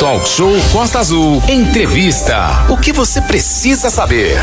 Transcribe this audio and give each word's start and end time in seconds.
Talk 0.00 0.26
Show 0.26 0.50
Costa 0.72 0.98
Azul. 0.98 1.42
Entrevista. 1.46 2.64
O 2.70 2.76
que 2.78 2.90
você 2.90 3.20
precisa 3.20 3.90
saber? 3.90 4.38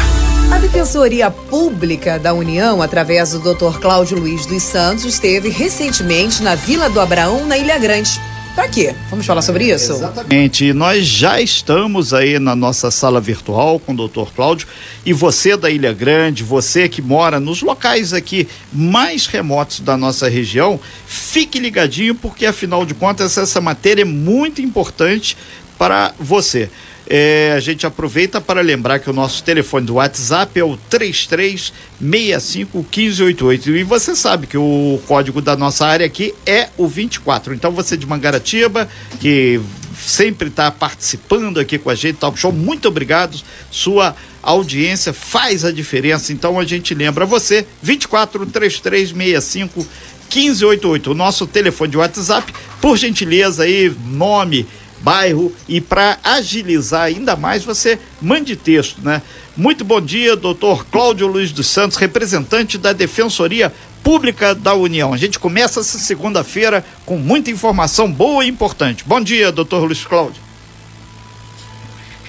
A 0.52 0.60
Defensoria 0.60 1.32
Pública 1.32 2.20
da 2.20 2.32
União, 2.32 2.80
através 2.80 3.32
do 3.32 3.40
Dr. 3.40 3.80
Cláudio 3.80 4.20
Luiz 4.20 4.46
dos 4.46 4.62
Santos, 4.62 5.04
esteve 5.04 5.50
recentemente 5.50 6.44
na 6.44 6.54
Vila 6.54 6.92
do 6.92 7.02
Abraão, 7.02 7.44
na 7.44 7.58
Ilha 7.58 7.80
Grande. 7.80 8.22
Para 8.58 8.70
quê? 8.70 8.96
Vamos 9.12 9.24
falar 9.24 9.44
sobre 9.44 9.66
isso? 9.66 9.92
Exatamente. 9.92 10.74
Nós 10.74 11.06
já 11.06 11.40
estamos 11.40 12.12
aí 12.12 12.40
na 12.40 12.56
nossa 12.56 12.90
sala 12.90 13.22
virtual 13.22 13.80
com 13.80 13.94
o 13.94 14.08
Dr. 14.08 14.32
Cláudio 14.36 14.68
e 15.06 15.14
você 15.14 15.56
da 15.56 15.70
Ilha 15.70 15.94
Grande, 15.94 16.44
você 16.44 16.90
que 16.90 17.00
mora 17.00 17.40
nos 17.40 17.62
locais 17.62 18.14
aqui 18.14 18.48
mais 18.74 19.28
remotos 19.28 19.82
da 19.82 19.96
nossa 19.96 20.28
região, 20.28 20.80
fique 21.06 21.60
ligadinho 21.60 22.16
porque 22.16 22.48
afinal 22.48 22.84
de 22.84 22.96
contas 22.96 23.38
essa 23.38 23.62
matéria 23.62 24.02
é 24.02 24.06
muito 24.06 24.60
importante 24.60 25.38
para 25.78 26.16
você. 26.20 26.72
É, 27.10 27.54
a 27.56 27.62
gente 27.62 27.88
aproveita 27.88 28.42
para 28.42 28.60
lembrar 28.60 29.00
que 29.00 29.10
o 29.10 29.14
nosso 29.14 29.42
telefone 29.42 29.86
do 29.86 29.94
WhatsApp 29.94 30.60
é 30.60 30.64
o 30.64 30.78
33651588. 30.90 33.68
E 33.68 33.84
você 33.84 34.14
sabe 34.14 34.46
que 34.46 34.58
o 34.58 35.00
código 35.08 35.42
da 35.42 35.56
nossa 35.56 35.88
área 35.88 36.06
aqui 36.06 36.36
é 36.46 36.68
o 36.78 36.86
24. 36.86 37.54
Então 37.54 37.72
você 37.72 37.96
de 37.96 38.06
Mangaratiba, 38.06 38.90
que 39.22 39.62
sempre 39.98 40.50
está 40.50 40.70
participando 40.70 41.62
aqui 41.62 41.78
com 41.78 41.90
a 41.90 41.96
gente, 41.96 42.18
Talk 42.18 42.38
Show, 42.38 42.52
muito 42.52 42.90
obrigado. 42.90 43.42
Sua 43.72 44.14
audiência 44.44 45.14
faz 45.14 45.64
a 45.64 45.72
diferença. 45.72 46.34
Então 46.34 46.60
a 46.60 46.66
gente 46.66 46.94
lembra 46.94 47.26
você, 47.26 47.66
24 47.82 48.46
3365 48.48 49.88
1588, 50.28 51.12
o 51.12 51.16
nosso 51.16 51.48
telefone 51.48 51.92
de 51.92 51.98
WhatsApp, 51.98 52.54
por 52.82 52.98
gentileza 52.98 53.64
aí, 53.64 53.90
nome, 54.06 54.68
bairro 55.02 55.54
e 55.68 55.80
para 55.80 56.18
agilizar 56.24 57.04
ainda 57.04 57.36
mais 57.36 57.64
você 57.64 58.00
mande 58.22 58.56
texto, 58.56 59.02
né? 59.02 59.22
Muito 59.56 59.84
bom 59.84 60.00
dia, 60.00 60.36
doutor 60.36 60.86
Cláudio 60.86 61.28
Luiz 61.28 61.52
dos 61.52 61.68
Santos, 61.68 61.98
representante 61.98 62.78
da 62.78 62.94
Defensoria 62.94 63.74
Pública 64.04 64.54
da 64.54 64.74
União. 64.74 65.14
A 65.14 65.18
gente 65.18 65.40
começa 65.40 65.80
essa 65.80 65.98
segunda-feira 65.98 66.86
com 67.06 67.18
muita 67.18 67.50
informação 67.50 68.12
boa 68.12 68.46
e 68.46 68.50
importante. 68.50 69.04
Bom 69.06 69.20
dia, 69.20 69.52
doutor 69.52 69.84
Luiz 69.84 70.06
Cláudio. 70.06 70.42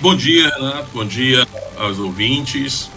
Bom 0.01 0.17
dia, 0.17 0.49
Renato. 0.49 0.89
Bom 0.95 1.05
dia 1.05 1.47
aos 1.77 1.99
ouvintes. 1.99 2.91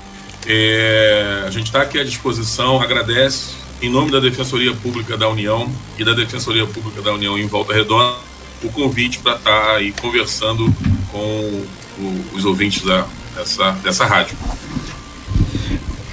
É, 0.46 1.44
a 1.46 1.50
gente 1.52 1.66
está 1.66 1.82
aqui 1.82 2.00
à 2.00 2.04
disposição, 2.04 2.82
agradece 2.82 3.50
em 3.82 3.90
nome 3.90 4.12
da 4.12 4.20
Defensoria 4.20 4.74
Pública 4.74 5.18
da 5.18 5.28
União 5.28 5.70
e 5.98 6.04
da 6.04 6.14
Defensoria 6.14 6.66
Pública 6.66 7.02
da 7.02 7.14
União 7.14 7.38
em 7.38 7.48
Volta 7.48 7.74
Redonda 7.74 8.31
o 8.64 8.70
convite 8.70 9.20
para 9.20 9.36
estar 9.36 9.52
tá 9.52 9.72
aí 9.74 9.92
conversando 9.94 10.74
com 11.12 11.64
o, 11.98 12.26
os 12.34 12.46
ouvintes 12.46 12.84
da, 12.84 13.06
dessa, 13.36 13.72
dessa 13.84 14.06
rádio. 14.06 14.38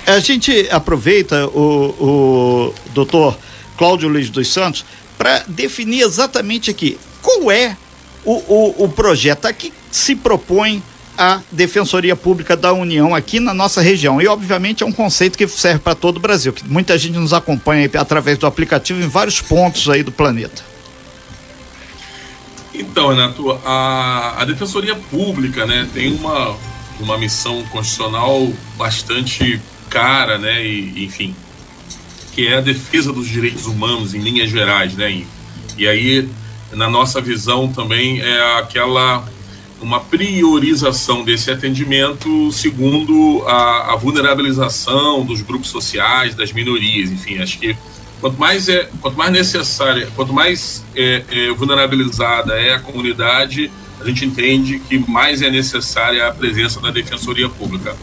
A 0.06 0.18
gente 0.20 0.68
aproveita 0.70 1.46
o, 1.48 1.94
o 2.00 2.74
doutor 2.94 3.38
Cláudio 3.76 4.08
Luiz 4.08 4.30
dos 4.30 4.48
Santos 4.48 4.84
para 5.18 5.44
definir 5.46 6.00
exatamente 6.00 6.70
aqui 6.70 6.98
qual 7.20 7.50
é 7.50 7.76
o, 8.24 8.32
o, 8.32 8.84
o 8.84 8.88
projeto 8.88 9.52
que 9.52 9.72
se 9.90 10.14
propõe 10.16 10.82
a 11.16 11.40
Defensoria 11.50 12.14
Pública 12.14 12.56
da 12.56 12.72
União 12.72 13.14
aqui 13.14 13.40
na 13.40 13.52
nossa 13.52 13.80
região. 13.80 14.22
E, 14.22 14.28
obviamente, 14.28 14.84
é 14.84 14.86
um 14.86 14.92
conceito 14.92 15.36
que 15.36 15.48
serve 15.48 15.80
para 15.80 15.96
todo 15.96 16.18
o 16.18 16.20
Brasil, 16.20 16.52
que 16.52 16.64
muita 16.64 16.96
gente 16.96 17.18
nos 17.18 17.32
acompanha 17.32 17.90
através 17.98 18.38
do 18.38 18.46
aplicativo 18.46 19.02
em 19.02 19.08
vários 19.08 19.40
pontos 19.40 19.88
aí 19.90 20.04
do 20.04 20.12
planeta. 20.12 20.67
Então, 22.78 23.08
Renato, 23.08 23.50
a, 23.64 24.40
a 24.40 24.44
Defensoria 24.44 24.94
Pública 24.94 25.66
né, 25.66 25.88
tem 25.92 26.14
uma, 26.14 26.56
uma 27.00 27.18
missão 27.18 27.64
constitucional 27.64 28.52
bastante 28.76 29.60
cara, 29.90 30.38
né, 30.38 30.64
e, 30.64 31.04
enfim, 31.04 31.34
que 32.32 32.46
é 32.46 32.58
a 32.58 32.60
defesa 32.60 33.12
dos 33.12 33.26
direitos 33.26 33.66
humanos 33.66 34.14
em 34.14 34.20
linhas 34.20 34.48
gerais, 34.48 34.94
né, 34.94 35.10
e, 35.10 35.26
e 35.76 35.88
aí, 35.88 36.28
na 36.72 36.88
nossa 36.88 37.20
visão 37.20 37.66
também, 37.66 38.20
é 38.20 38.58
aquela 38.58 39.26
uma 39.80 40.00
priorização 40.00 41.24
desse 41.24 41.50
atendimento 41.50 42.50
segundo 42.50 43.44
a, 43.46 43.92
a 43.92 43.96
vulnerabilização 43.96 45.24
dos 45.24 45.40
grupos 45.40 45.68
sociais, 45.68 46.34
das 46.34 46.52
minorias, 46.52 47.10
enfim, 47.10 47.38
acho 47.38 47.58
que 47.58 47.76
quanto 48.20 48.38
mais 48.38 48.68
é 48.68 48.88
quanto 49.00 49.16
mais 49.16 49.32
necessária 49.32 50.08
quanto 50.14 50.32
mais 50.32 50.84
é, 50.94 51.24
é, 51.30 51.52
vulnerabilizada 51.52 52.54
é 52.54 52.74
a 52.74 52.80
comunidade 52.80 53.70
a 54.00 54.04
gente 54.04 54.24
entende 54.24 54.78
que 54.78 54.98
mais 55.10 55.42
é 55.42 55.50
necessária 55.50 56.26
a 56.28 56.32
presença 56.32 56.80
da 56.80 56.92
defensoria 56.92 57.48
pública. 57.48 57.96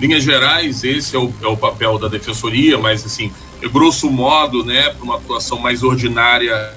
Linhas 0.00 0.24
gerais 0.24 0.82
esse 0.82 1.14
é 1.14 1.18
o, 1.18 1.32
é 1.42 1.46
o 1.46 1.56
papel 1.56 1.98
da 1.98 2.08
defensoria 2.08 2.78
mas 2.78 3.04
assim 3.04 3.32
é 3.62 3.68
grosso 3.68 4.10
modo 4.10 4.64
né 4.64 4.90
para 4.90 5.02
uma 5.02 5.16
atuação 5.16 5.58
mais 5.58 5.82
ordinária 5.82 6.74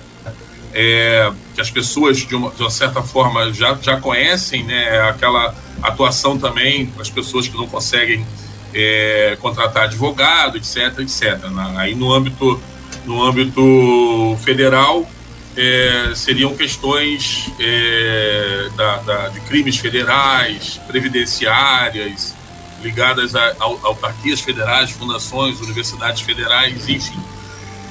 é, 0.74 1.32
que 1.54 1.62
as 1.62 1.72
pessoas 1.72 2.18
de 2.18 2.36
uma, 2.36 2.52
de 2.52 2.62
uma, 2.62 2.70
certa 2.70 3.02
forma 3.02 3.52
já 3.54 3.78
já 3.82 4.00
conhecem 4.00 4.64
né 4.64 5.02
aquela 5.10 5.56
atuação 5.82 6.38
também 6.38 6.92
as 7.00 7.10
pessoas 7.10 7.48
que 7.48 7.58
não 7.58 7.68
conseguem 7.68 8.26
é, 8.74 9.38
contratar 9.42 9.84
advogado 9.84 10.58
etc 10.58 11.00
etc 11.00 11.40
aí 11.78 11.96
no 11.96 12.14
âmbito 12.14 12.62
no 13.06 13.24
âmbito 13.24 14.38
federal 14.44 15.08
é, 15.56 16.12
seriam 16.16 16.56
questões 16.56 17.50
é, 17.60 18.70
da, 18.76 18.98
da, 18.98 19.28
de 19.30 19.40
crimes 19.42 19.78
federais, 19.78 20.80
previdenciárias, 20.88 22.36
ligadas 22.82 23.36
a, 23.36 23.42
a, 23.42 23.64
autarquias 23.64 24.42
federais, 24.42 24.92
fundações, 24.92 25.60
universidades 25.62 26.22
federais, 26.22 26.88
enfim. 26.90 27.20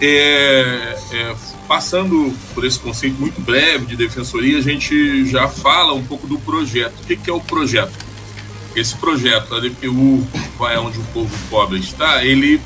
É, 0.01 0.99
é, 1.13 1.37
passando 1.67 2.35
por 2.53 2.65
esse 2.65 2.79
conceito 2.79 3.19
muito 3.19 3.41
breve 3.41 3.87
de 3.87 3.97
defensoria, 3.97 4.59
a 4.59 4.63
gente 4.63 5.25
já 5.27 5.49
fala 5.49 5.95
um 5.95 6.05
pouco 6.05 6.27
do 6.27 6.39
projeto. 6.39 6.95
O 7.03 7.07
que, 7.07 7.17
que 7.17 7.31
é 7.31 7.33
o 7.33 7.41
projeto? 7.41 7.93
Esse 8.77 8.95
projeto, 8.97 9.55
a 9.55 9.61
DPU 9.61 10.27
vai 10.59 10.77
onde 10.77 10.99
o 10.99 11.05
povo 11.05 11.31
pobre 11.49 11.79
está, 11.79 12.25
ele 12.25 12.61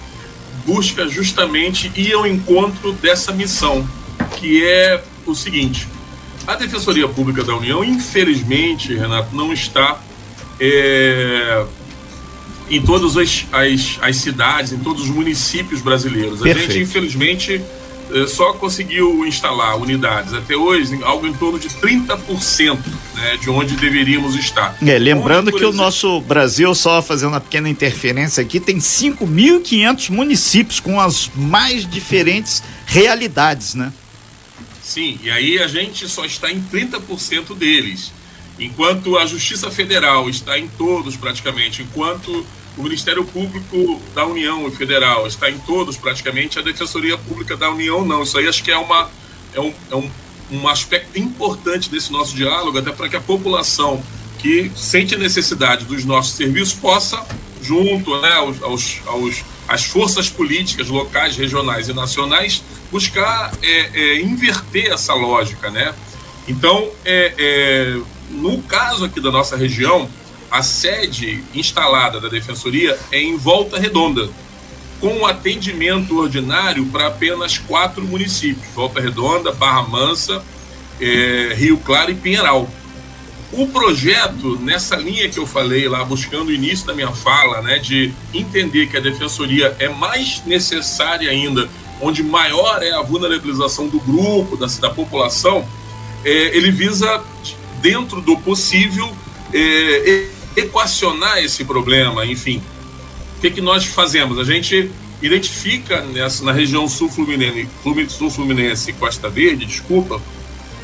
busca 0.68 1.08
justamente 1.08 1.90
ir 1.96 2.12
ao 2.12 2.26
encontro 2.26 2.92
dessa 2.92 3.32
missão, 3.32 3.88
que 4.36 4.62
é 4.62 5.02
o 5.24 5.34
seguinte: 5.34 5.88
a 6.46 6.54
Defensoria 6.54 7.08
Pública 7.08 7.42
da 7.42 7.56
União, 7.56 7.82
infelizmente, 7.82 8.94
Renato, 8.94 9.34
não 9.34 9.50
está 9.50 9.98
é, 10.60 11.64
em 12.68 12.82
todas 12.82 13.16
as, 13.16 13.46
as, 13.50 13.98
as, 14.02 14.16
cidades, 14.16 14.72
em 14.72 14.78
todos 14.78 15.04
os 15.04 15.08
municípios 15.08 15.80
brasileiros. 15.80 16.42
A 16.42 16.52
gente, 16.52 16.78
infelizmente, 16.78 17.62
só 18.26 18.52
conseguiu 18.52 19.26
instalar 19.26 19.76
unidades 19.76 20.32
até 20.32 20.56
hoje, 20.56 20.98
algo 21.02 21.26
em 21.26 21.32
torno 21.32 21.58
de 21.58 21.68
30% 21.68 22.78
né, 23.14 23.36
de 23.36 23.50
onde 23.50 23.76
deveríamos 23.76 24.34
estar. 24.34 24.76
É, 24.82 24.98
lembrando 24.98 25.48
onde, 25.48 25.58
que 25.58 25.64
exemplo, 25.64 25.74
o 25.74 25.84
nosso 25.84 26.20
Brasil, 26.20 26.74
só 26.74 27.02
fazendo 27.02 27.30
uma 27.30 27.40
pequena 27.40 27.68
interferência 27.68 28.42
aqui, 28.42 28.60
tem 28.60 28.78
5.500 28.78 30.10
municípios 30.10 30.80
com 30.80 31.00
as 31.00 31.30
mais 31.34 31.88
diferentes 31.88 32.62
realidades, 32.86 33.74
né? 33.74 33.92
Sim, 34.82 35.18
e 35.22 35.30
aí 35.30 35.58
a 35.58 35.66
gente 35.66 36.08
só 36.08 36.24
está 36.24 36.50
em 36.50 36.62
30% 36.62 37.54
deles. 37.54 38.12
Enquanto 38.58 39.16
a 39.16 39.26
Justiça 39.26 39.70
Federal 39.70 40.28
está 40.28 40.58
em 40.58 40.66
todos 40.66 41.16
praticamente, 41.16 41.82
enquanto 41.82 42.44
o 42.78 42.82
Ministério 42.82 43.24
Público 43.24 44.00
da 44.14 44.24
União 44.24 44.70
Federal 44.70 45.26
está 45.26 45.50
em 45.50 45.58
todos 45.58 45.96
praticamente, 45.96 46.60
a 46.60 46.62
Defensoria 46.62 47.18
Pública 47.18 47.56
da 47.56 47.68
União 47.70 48.04
não. 48.04 48.22
Isso 48.22 48.38
aí 48.38 48.46
acho 48.46 48.62
que 48.62 48.70
é, 48.70 48.78
uma, 48.78 49.10
é, 49.52 49.60
um, 49.60 49.74
é 49.90 49.96
um, 49.96 50.10
um 50.52 50.68
aspecto 50.68 51.18
importante 51.18 51.90
desse 51.90 52.12
nosso 52.12 52.36
diálogo, 52.36 52.78
até 52.78 52.92
para 52.92 53.08
que 53.08 53.16
a 53.16 53.20
população 53.20 54.00
que 54.38 54.70
sente 54.76 55.16
a 55.16 55.18
necessidade 55.18 55.84
dos 55.86 56.04
nossos 56.04 56.36
serviços 56.36 56.72
possa, 56.72 57.26
junto 57.60 58.20
né, 58.20 58.32
aos, 58.34 58.62
aos, 58.62 59.00
aos 59.06 59.44
as 59.66 59.84
forças 59.84 60.30
políticas 60.30 60.86
locais, 60.86 61.36
regionais 61.36 61.88
e 61.88 61.92
nacionais, 61.92 62.62
buscar 62.92 63.52
é, 63.60 63.90
é, 63.92 64.20
inverter 64.20 64.92
essa 64.92 65.12
lógica. 65.14 65.68
Né? 65.68 65.92
Então, 66.46 66.88
é, 67.04 67.34
é 67.36 68.00
no 68.30 68.62
caso 68.62 69.04
aqui 69.04 69.20
da 69.20 69.30
nossa 69.30 69.56
região, 69.56 70.08
a 70.50 70.62
sede 70.62 71.42
instalada 71.54 72.20
da 72.20 72.28
Defensoria 72.28 72.98
é 73.12 73.20
em 73.20 73.36
Volta 73.36 73.78
Redonda, 73.78 74.28
com 75.00 75.26
atendimento 75.26 76.18
ordinário 76.18 76.84
para 76.86 77.06
apenas 77.06 77.58
quatro 77.58 78.04
municípios: 78.04 78.66
Volta 78.74 79.00
Redonda, 79.00 79.52
Barra 79.52 79.82
Mansa, 79.82 80.42
é, 81.00 81.54
Rio 81.54 81.78
Claro 81.78 82.10
e 82.10 82.14
Pinheiral. 82.14 82.68
O 83.50 83.66
projeto, 83.66 84.58
nessa 84.60 84.94
linha 84.94 85.28
que 85.28 85.38
eu 85.38 85.46
falei 85.46 85.88
lá, 85.88 86.04
buscando 86.04 86.48
o 86.48 86.52
início 86.52 86.86
da 86.86 86.94
minha 86.94 87.12
fala, 87.12 87.62
né, 87.62 87.78
de 87.78 88.12
entender 88.34 88.88
que 88.88 88.96
a 88.96 89.00
defensoria 89.00 89.74
é 89.78 89.88
mais 89.88 90.42
necessária 90.44 91.30
ainda, 91.30 91.68
onde 92.00 92.22
maior 92.22 92.82
é 92.82 92.92
a 92.92 93.00
vulnerabilização 93.00 93.88
do 93.88 93.98
grupo, 94.00 94.54
da, 94.54 94.66
da 94.66 94.90
população, 94.90 95.66
é, 96.24 96.56
ele 96.56 96.70
visa 96.70 97.22
dentro 97.80 98.20
do 98.20 98.36
possível, 98.36 99.10
é, 99.52 100.28
equacionar 100.58 101.38
esse 101.38 101.64
problema, 101.64 102.24
enfim. 102.24 102.62
O 103.36 103.40
que, 103.40 103.50
que 103.50 103.60
nós 103.60 103.84
fazemos? 103.84 104.38
A 104.38 104.44
gente 104.44 104.90
identifica 105.20 106.02
nessa, 106.02 106.44
na 106.44 106.52
região 106.52 106.88
sul-fluminense, 106.88 107.68
sul-fluminense 108.08 108.92
Costa 108.92 109.28
Verde, 109.28 109.64
desculpa, 109.64 110.20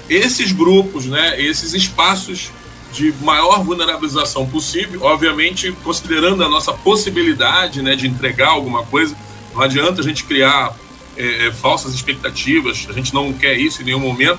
esses 0.08 0.52
grupos, 0.52 1.06
né, 1.06 1.40
esses 1.40 1.72
espaços 1.72 2.50
de 2.92 3.12
maior 3.22 3.64
vulnerabilização 3.64 4.46
possível, 4.46 5.02
obviamente 5.02 5.72
considerando 5.82 6.44
a 6.44 6.48
nossa 6.48 6.72
possibilidade 6.72 7.82
né, 7.82 7.96
de 7.96 8.06
entregar 8.06 8.50
alguma 8.50 8.84
coisa. 8.84 9.16
Não 9.52 9.62
adianta 9.62 10.00
a 10.00 10.04
gente 10.04 10.24
criar 10.24 10.76
é, 11.16 11.46
é, 11.46 11.52
falsas 11.52 11.94
expectativas, 11.94 12.86
a 12.88 12.92
gente 12.92 13.12
não 13.12 13.32
quer 13.32 13.58
isso 13.58 13.82
em 13.82 13.86
nenhum 13.86 14.00
momento. 14.00 14.38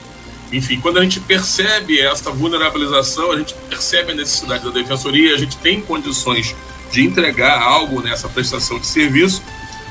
Enfim, 0.51 0.79
quando 0.79 0.99
a 0.99 1.03
gente 1.03 1.19
percebe 1.19 1.99
essa 1.99 2.31
vulnerabilização, 2.31 3.31
a 3.31 3.37
gente 3.37 3.53
percebe 3.69 4.11
a 4.11 4.15
necessidade 4.15 4.63
da 4.63 4.69
defensoria, 4.69 5.33
a 5.33 5.37
gente 5.37 5.57
tem 5.57 5.81
condições 5.81 6.55
de 6.91 7.03
entregar 7.03 7.61
algo 7.61 8.01
nessa 8.01 8.29
prestação 8.29 8.79
de 8.79 8.87
serviço, 8.87 9.41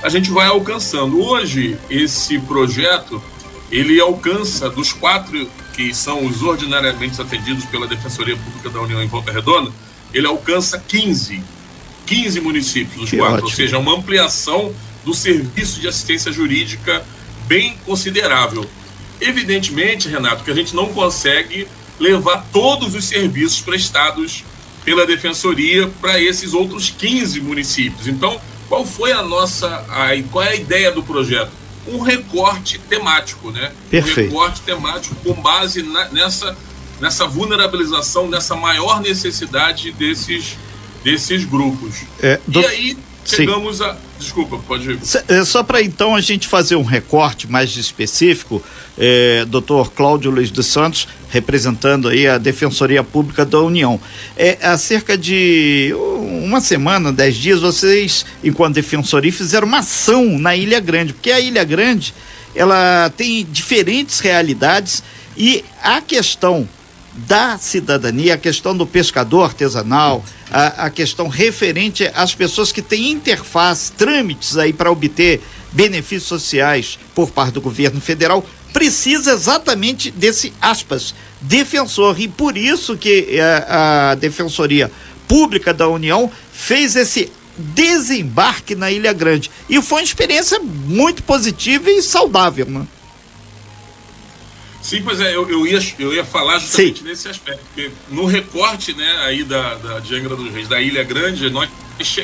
a 0.03 0.09
gente 0.09 0.31
vai 0.31 0.47
alcançando. 0.47 1.21
Hoje, 1.21 1.77
esse 1.91 2.39
projeto, 2.39 3.23
ele 3.71 4.01
alcança 4.01 4.71
dos 4.71 4.93
quatro 4.93 5.49
que 5.75 5.93
são 5.93 6.25
os 6.25 6.43
ordinariamente 6.43 7.21
atendidos 7.21 7.65
pela 7.65 7.87
Defensoria 7.87 8.37
Pública 8.37 8.71
da 8.71 8.81
União 8.81 9.03
em 9.03 9.09
Volta 9.09 9.33
Redonda, 9.33 9.73
ele 10.13 10.27
alcança 10.27 10.79
15, 10.79 11.43
15 12.07 12.41
municípios 12.41 13.01
dos 13.01 13.11
que 13.11 13.17
quatro, 13.17 13.35
ótimo. 13.35 13.49
ou 13.49 13.55
seja, 13.55 13.79
uma 13.79 13.97
ampliação 13.97 14.73
do 15.05 15.13
serviço 15.13 15.81
de 15.81 15.89
assistência 15.89 16.31
jurídica 16.31 17.05
bem 17.47 17.77
considerável. 17.85 18.65
Evidentemente, 19.21 20.09
Renato, 20.09 20.45
que 20.45 20.51
a 20.51 20.55
gente 20.55 20.75
não 20.75 20.89
consegue 20.93 21.69
levar 21.99 22.47
todos 22.53 22.95
os 22.95 23.05
serviços 23.05 23.61
prestados 23.61 24.45
pela 24.85 25.07
Defensoria 25.07 25.89
para 26.01 26.21
esses 26.21 26.53
outros 26.53 26.91
15 26.91 27.41
municípios. 27.41 28.07
Então, 28.07 28.41
qual 28.69 28.85
foi 28.85 29.13
a 29.13 29.23
nossa, 29.23 29.69
a, 29.89 30.11
qual 30.31 30.45
é 30.45 30.51
a 30.51 30.57
ideia 30.57 30.91
do 30.91 31.03
projeto? 31.03 31.51
um 31.87 32.01
recorte 32.01 32.79
temático, 32.79 33.51
né? 33.51 33.73
Perfeito. 33.91 34.21
Um 34.21 34.25
recorte 34.25 34.63
temático 34.63 35.15
com 35.17 35.35
base 35.35 35.83
na, 35.83 36.09
nessa, 36.09 36.57
nessa 37.01 37.27
vulnerabilização, 37.27 38.29
nessa 38.29 38.57
maior 38.57 39.01
necessidade 39.01 39.93
desses, 39.93 40.57
desses 41.03 41.45
grupos. 41.45 42.03
É, 42.23 42.41
do... 42.47 42.61
E 42.61 42.67
aí 42.67 42.99
chegamos 43.25 43.79
Sim. 43.79 43.85
a. 43.85 43.97
Desculpa, 44.19 44.59
pode 44.59 44.91
ir. 44.91 44.99
É, 45.29 45.45
só 45.45 45.63
para 45.63 45.83
então 45.83 46.15
a 46.15 46.21
gente 46.21 46.47
fazer 46.47 46.77
um 46.77 46.83
recorte 46.83 47.51
mais 47.51 47.77
específico, 47.77 48.63
é, 48.97 49.45
doutor 49.45 49.93
Cláudio 49.93 50.31
Luiz 50.31 50.51
dos 50.51 50.67
Santos, 50.67 51.09
representando 51.31 52.09
aí 52.09 52.27
a 52.27 52.39
Defensoria 52.39 53.03
Pública 53.03 53.45
da 53.45 53.61
União. 53.61 54.01
É, 54.37 54.59
há 54.63 54.79
cerca 54.79 55.19
de 55.19 55.95
uma 56.45 56.61
semana, 56.61 57.13
dez 57.13 57.37
dias, 57.37 57.61
vocês, 57.61 58.25
enquanto 58.43 58.75
Defensoria, 58.75 59.33
fizeram 59.33 59.67
uma 59.67 59.79
ação 59.79 60.39
na 60.39 60.57
Ilha 60.57 60.81
Grande, 60.81 61.13
porque 61.13 61.31
a 61.31 61.41
Ilha 61.41 61.65
Grande 61.65 62.15
ela 62.55 63.11
tem 63.17 63.45
diferentes 63.51 64.21
realidades 64.21 65.03
e 65.37 65.65
a 65.83 66.01
questão 66.01 66.69
da 67.15 67.57
cidadania, 67.59 68.35
a 68.35 68.39
questão 68.39 68.77
do 68.77 68.87
pescador 68.87 69.45
artesanal, 69.45 70.25
a, 70.51 70.87
a 70.87 70.91
questão 70.91 71.29
referente 71.29 72.11
às 72.15 72.35
pessoas 72.35 72.73
que 72.73 72.83
têm 72.83 73.13
interface, 73.13 73.93
trâmites 73.93 74.57
aí 74.57 74.73
para 74.73 74.91
obter 74.91 75.41
benefícios 75.73 76.29
sociais 76.29 76.99
por 77.15 77.31
parte 77.31 77.55
do 77.55 77.61
governo 77.61 78.01
federal, 78.01 78.45
precisa 78.73 79.33
exatamente 79.33 80.11
desse 80.11 80.53
aspas 80.61 81.15
defensor 81.41 82.21
e 82.21 82.27
por 82.27 82.57
isso 82.57 82.97
que 82.97 83.39
a, 83.39 83.45
eh, 83.45 83.67
a 83.69 84.15
Defensoria 84.17 84.91
Pública 85.29 85.73
da 85.73 85.89
União 85.89 86.31
fez 86.53 86.97
esse 86.97 87.31
desembarque 87.57 88.75
na 88.75 88.91
Ilha 88.91 89.13
Grande 89.13 89.51
e 89.71 89.81
foi 89.81 89.99
uma 90.01 90.05
experiência 90.05 90.59
muito 90.59 91.23
positiva 91.23 91.89
e 91.91 92.03
saudável, 92.03 92.67
né? 92.67 92.85
Sim, 94.85 95.01
pois 95.03 95.19
é, 95.19 95.35
eu, 95.35 95.49
eu, 95.49 95.67
ia, 95.67 95.79
eu 95.99 96.13
ia 96.13 96.27
falar 96.27 96.59
justamente 96.59 96.99
Sim. 96.99 97.05
nesse 97.07 97.27
aspecto, 97.27 97.65
porque 97.69 97.91
no 98.11 98.27
recorte 98.27 98.93
né, 98.93 99.17
aí 99.23 99.43
da, 99.43 99.77
da, 99.77 99.99
de 99.99 100.15
Angra 100.15 100.37
dos 100.37 100.53
Reis, 100.53 100.69
da 100.69 100.79
Ilha 100.79 101.03
Grande, 101.03 101.49
nós 101.49 101.71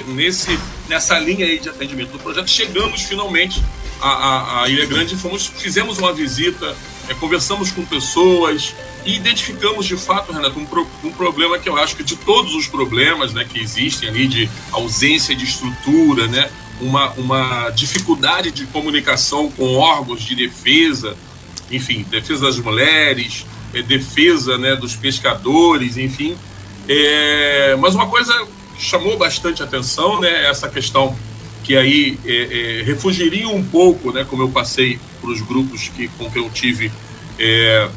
nesse, 0.09 0.59
nessa 0.87 1.19
linha 1.19 1.47
aí 1.47 1.59
de 1.59 1.71
atendimento 1.71 2.11
do 2.11 2.19
projeto, 2.19 2.51
chegamos 2.51 3.01
finalmente 3.01 3.65
à, 3.99 4.11
à, 4.11 4.63
à 4.65 4.69
Ilha 4.69 4.85
Grande, 4.85 5.17
fomos, 5.17 5.47
fizemos 5.47 5.97
uma 5.97 6.13
visita, 6.13 6.77
é, 7.09 7.15
conversamos 7.15 7.73
com 7.73 7.83
pessoas 7.83 8.75
e 9.07 9.17
identificamos 9.17 9.87
de 9.87 9.97
fato, 9.97 10.31
Renato, 10.31 10.59
um, 10.59 10.67
pro, 10.67 10.87
um 11.03 11.13
problema 11.13 11.59
que 11.59 11.67
eu 11.67 11.79
acho 11.79 11.97
que 11.97 12.05
de 12.05 12.15
todos 12.15 12.55
os 12.55 12.67
problemas 12.67 13.33
né, 13.33 13.43
que 13.43 13.59
existem 13.59 14.11
ali, 14.11 14.29
de 14.29 14.51
ausência 14.71 15.35
de 15.35 15.47
estrutura, 15.47 16.27
né, 16.27 16.51
uma, 16.79 17.09
uma 17.13 17.71
dificuldade 17.71 18.51
de 18.51 18.67
comunicação 18.67 19.51
com 19.51 19.77
órgãos 19.77 20.21
de 20.21 20.35
defesa, 20.35 21.17
enfim, 21.71 22.05
defesa 22.11 22.47
das 22.47 22.59
mulheres, 22.59 23.47
é, 23.73 23.83
defesa 23.83 24.59
né, 24.59 24.77
dos 24.77 24.97
pescadores, 24.97 25.97
enfim. 25.97 26.37
É, 26.89 27.77
mas 27.79 27.95
uma 27.95 28.07
coisa 28.07 28.33
que 28.77 28.83
chamou 28.83 29.17
bastante 29.17 29.63
atenção, 29.63 30.21
né, 30.21 30.47
essa 30.47 30.69
questão 30.69 31.17
que 31.63 31.77
aí 31.77 32.19
é, 32.25 32.81
é, 32.81 32.83
refugiria 32.83 33.49
um 33.49 33.63
pouco, 33.63 34.13
né, 34.13 34.27
como 34.29 34.43
eu 34.43 34.49
passei 34.49 34.99
para 35.21 35.31
os 35.31 35.41
grupos 35.41 35.89
que, 35.89 36.09
com 36.09 36.31
que 36.31 36.39
eu 36.39 36.49
tive 36.51 36.91
é, 37.39 37.89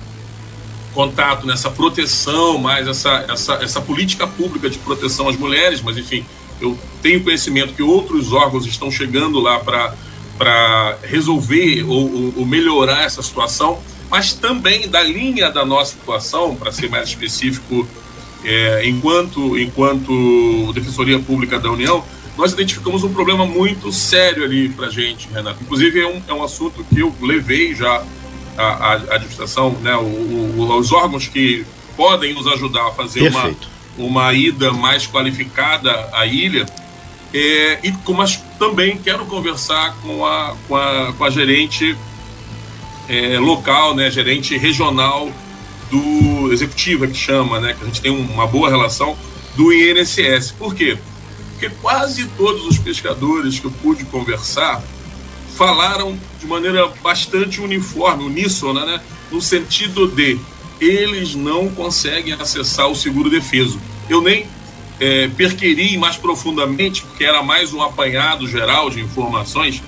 contato 0.93 1.47
nessa 1.47 1.71
proteção, 1.71 2.57
mais 2.57 2.87
essa, 2.87 3.25
essa, 3.29 3.53
essa 3.55 3.81
política 3.81 4.27
pública 4.27 4.69
de 4.69 4.77
proteção 4.77 5.27
às 5.27 5.35
mulheres, 5.35 5.81
mas 5.81 5.97
enfim, 5.97 6.25
eu 6.61 6.77
tenho 7.01 7.23
conhecimento 7.23 7.73
que 7.73 7.81
outros 7.81 8.31
órgãos 8.31 8.65
estão 8.65 8.91
chegando 8.91 9.39
lá 9.39 9.59
para 9.59 9.95
para 10.37 10.97
resolver 11.03 11.83
ou, 11.83 12.33
ou, 12.37 12.45
melhorar 12.45 13.03
essa 13.03 13.21
situação, 13.21 13.81
mas 14.09 14.33
também 14.33 14.87
da 14.89 15.01
linha 15.01 15.49
da 15.49 15.65
nossa 15.65 15.91
situação, 15.91 16.55
para 16.55 16.71
ser 16.71 16.89
mais 16.89 17.09
específico, 17.09 17.87
é, 18.43 18.87
enquanto, 18.87 19.57
enquanto 19.57 20.73
Defensoria 20.73 21.19
Pública 21.19 21.59
da 21.59 21.71
União, 21.71 22.03
nós 22.37 22.51
identificamos 22.51 23.03
um 23.03 23.13
problema 23.13 23.45
muito 23.45 23.91
sério 23.91 24.43
ali 24.43 24.69
para 24.69 24.87
a 24.87 24.89
gente, 24.89 25.29
Renato. 25.31 25.59
Inclusive, 25.61 25.99
é 26.01 26.07
um, 26.07 26.21
é 26.27 26.33
um 26.33 26.43
assunto 26.43 26.83
que 26.83 26.99
eu 26.99 27.13
levei 27.21 27.75
já 27.75 28.03
à, 28.57 28.93
administração, 28.93 29.71
né, 29.81 29.95
o, 29.95 30.01
o, 30.01 30.77
os 30.77 30.91
órgãos 30.91 31.27
que 31.27 31.65
podem 31.95 32.33
nos 32.33 32.47
ajudar 32.47 32.87
a 32.87 32.91
fazer 32.91 33.29
uma, 33.29 33.55
uma 33.97 34.33
ida 34.33 34.73
mais 34.73 35.07
qualificada 35.07 36.09
à 36.11 36.25
ilha 36.25 36.65
é, 37.33 37.79
e 37.83 37.93
mas 38.11 38.39
também 38.63 38.97
quero 38.97 39.25
conversar 39.25 39.93
com 40.01 40.25
a, 40.25 40.55
com 40.69 40.75
a, 40.77 41.11
com 41.17 41.23
a 41.25 41.29
gerente 41.29 41.97
é, 43.09 43.37
local, 43.37 43.93
né, 43.93 44.09
gerente 44.09 44.57
regional 44.57 45.29
do 45.91 46.49
executiva 46.53 47.05
que 47.05 47.13
chama, 47.13 47.59
né, 47.59 47.73
que 47.73 47.83
a 47.83 47.85
gente 47.87 48.01
tem 48.01 48.09
uma 48.09 48.47
boa 48.47 48.69
relação 48.69 49.17
do 49.57 49.73
INSS. 49.73 50.53
Por 50.57 50.73
quê? 50.73 50.97
Porque 51.51 51.75
quase 51.81 52.25
todos 52.37 52.65
os 52.65 52.77
pescadores 52.77 53.59
que 53.59 53.65
eu 53.65 53.71
pude 53.71 54.05
conversar 54.05 54.81
falaram 55.57 56.17
de 56.39 56.47
maneira 56.47 56.87
bastante 57.03 57.59
uniforme, 57.59 58.23
uníssona, 58.23 58.85
né, 58.85 59.01
no 59.29 59.41
sentido 59.41 60.07
de 60.07 60.39
eles 60.79 61.35
não 61.35 61.69
conseguem 61.69 62.33
acessar 62.33 62.87
o 62.87 62.95
seguro 62.95 63.29
defeso. 63.29 63.77
Eu 64.09 64.21
nem 64.21 64.47
é, 65.03 65.97
mais 65.97 66.15
profundamente, 66.17 67.03
porque 67.03 67.23
era 67.23 67.43
mais 67.43 67.73
um 67.73 67.81
apanhado 67.81 68.47
geral 68.47 68.89
de 68.89 69.01
informações, 69.01 69.81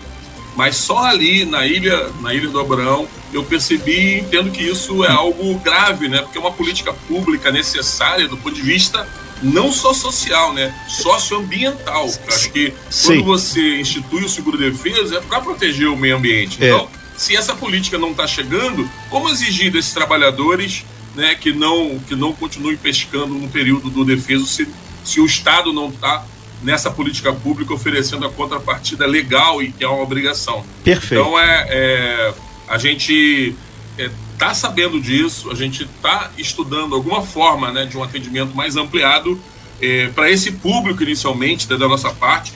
mas 0.55 0.77
só 0.77 1.03
ali 1.05 1.45
na 1.45 1.65
ilha, 1.65 2.09
na 2.21 2.33
ilha 2.33 2.49
do 2.49 2.59
Abraão, 2.59 3.07
eu 3.33 3.43
percebi 3.43 3.91
e 3.91 4.19
entendo 4.19 4.51
que 4.51 4.63
isso 4.63 5.03
é 5.03 5.11
algo 5.11 5.57
grave, 5.59 6.07
né? 6.07 6.21
Porque 6.21 6.37
é 6.37 6.41
uma 6.41 6.51
política 6.51 6.93
pública 6.93 7.51
necessária 7.51 8.27
do 8.27 8.37
ponto 8.37 8.55
de 8.55 8.61
vista 8.61 9.07
não 9.43 9.71
só 9.71 9.93
social, 9.93 10.53
né? 10.53 10.73
Socioambiental. 10.87 12.09
Acho 12.27 12.51
que 12.51 12.73
Sim. 12.89 13.07
quando 13.07 13.23
você 13.25 13.81
institui 13.81 14.23
o 14.23 14.29
seguro 14.29 14.57
defesa 14.57 15.17
é 15.17 15.21
para 15.21 15.41
proteger 15.41 15.89
o 15.89 15.97
meio 15.97 16.15
ambiente. 16.15 16.63
É. 16.63 16.67
Então, 16.67 16.87
se 17.17 17.35
essa 17.35 17.53
política 17.53 17.97
não 17.97 18.11
está 18.11 18.25
chegando, 18.25 18.89
como 19.09 19.29
exigir 19.29 19.71
desses 19.71 19.93
trabalhadores 19.93 20.85
né, 21.15 21.33
que 21.35 21.53
não 21.53 21.97
que 21.99 22.15
não 22.15 22.33
continuem 22.33 22.75
pescando 22.75 23.33
no 23.33 23.47
período 23.47 23.89
do 23.89 24.03
defeso 24.03 24.45
se 24.45 24.67
se 25.05 25.21
o 25.21 25.25
Estado 25.25 25.71
não 25.71 25.89
está 25.89 26.25
nessa 26.63 26.89
política 26.89 27.31
pública 27.31 27.73
oferecendo 27.73 28.25
a 28.25 28.29
contrapartida 28.29 29.05
legal 29.05 29.61
e 29.61 29.71
que 29.71 29.83
é 29.83 29.87
uma 29.87 30.01
obrigação. 30.01 30.65
Perfeito. 30.83 31.21
Então 31.21 31.39
é, 31.39 31.67
é 31.69 32.33
a 32.67 32.77
gente 32.77 33.55
está 33.97 34.49
é, 34.49 34.53
sabendo 34.53 34.99
disso, 34.99 35.51
a 35.51 35.55
gente 35.55 35.83
está 35.83 36.31
estudando 36.37 36.95
alguma 36.95 37.21
forma 37.21 37.71
né, 37.71 37.85
de 37.85 37.97
um 37.97 38.03
atendimento 38.03 38.55
mais 38.55 38.75
ampliado 38.75 39.39
é, 39.81 40.07
para 40.07 40.29
esse 40.31 40.51
público 40.51 41.03
inicialmente 41.03 41.69
né, 41.69 41.77
da 41.77 41.87
nossa 41.87 42.09
parte. 42.09 42.53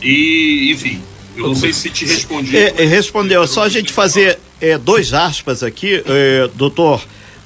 E, 0.00 0.70
enfim, 0.72 1.02
eu 1.36 1.48
não 1.48 1.54
sei 1.54 1.72
se 1.72 1.90
te 1.90 2.06
respondi. 2.06 2.56
É, 2.56 2.84
respondeu, 2.84 3.46
só 3.46 3.64
a 3.64 3.68
gente 3.68 3.92
fazer 3.92 4.38
é, 4.60 4.78
dois 4.78 5.12
aspas 5.12 5.62
aqui, 5.62 6.02
é, 6.06 6.48
doutor 6.54 7.02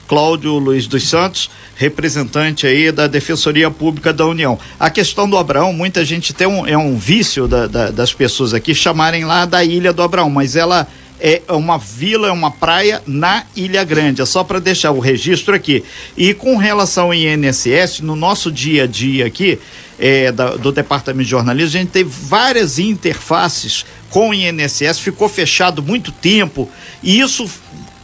Cláudio 0.07 0.53
Luiz 0.59 0.87
dos 0.87 1.09
Santos, 1.09 1.51
representante 1.77 2.67
aí 2.67 2.91
da 2.93 3.07
Defensoria 3.07 3.71
Pública 3.71 4.13
da 4.13 4.27
União. 4.27 4.59
A 4.79 4.91
questão 4.91 5.29
do 5.29 5.37
Abraão, 5.37 5.73
muita 5.73 6.05
gente 6.05 6.33
tem 6.33 6.47
um, 6.47 6.67
é 6.67 6.77
um 6.77 6.97
vício 6.97 7.49
da, 7.49 7.67
da, 7.67 7.91
das 7.91 8.13
pessoas 8.13 8.55
aqui 8.55 8.75
chamarem 8.75 9.25
lá 9.25 9.45
da 9.45 9.65
Ilha 9.65 9.93
do 9.93 10.03
Abraão, 10.03 10.31
mas 10.31 10.57
ela 10.57 10.87
é 11.21 11.41
uma 11.49 11.79
vila, 11.79 12.29
é 12.29 12.33
uma 12.33 12.51
praia 12.51 13.03
na 13.07 13.45
Ilha 13.57 13.85
Grande. 13.85 14.21
É 14.21 14.27
só 14.27 14.45
para 14.45 14.59
deixar 14.59 14.91
o 14.91 14.99
registro 14.99 15.55
aqui. 15.55 15.85
E 16.17 16.35
com 16.35 16.57
relação 16.57 17.07
ao 17.07 17.15
INSS, 17.15 18.01
no 18.01 18.15
nosso 18.17 18.51
dia 18.51 18.85
a 18.85 18.87
dia 18.87 19.27
aqui, 19.27 19.59
é, 19.99 20.33
da, 20.33 20.57
do 20.57 20.73
Departamento 20.73 21.25
de 21.25 21.31
Jornalismo, 21.31 21.79
a 21.79 21.83
gente 21.83 21.91
teve 21.91 22.11
várias 22.11 22.79
interfaces 22.79 23.87
com 24.11 24.31
o 24.31 24.35
INSS, 24.35 24.99
ficou 24.99 25.29
fechado 25.29 25.83
muito 25.83 26.13
tempo, 26.13 26.71
e 27.03 27.21
isso 27.21 27.49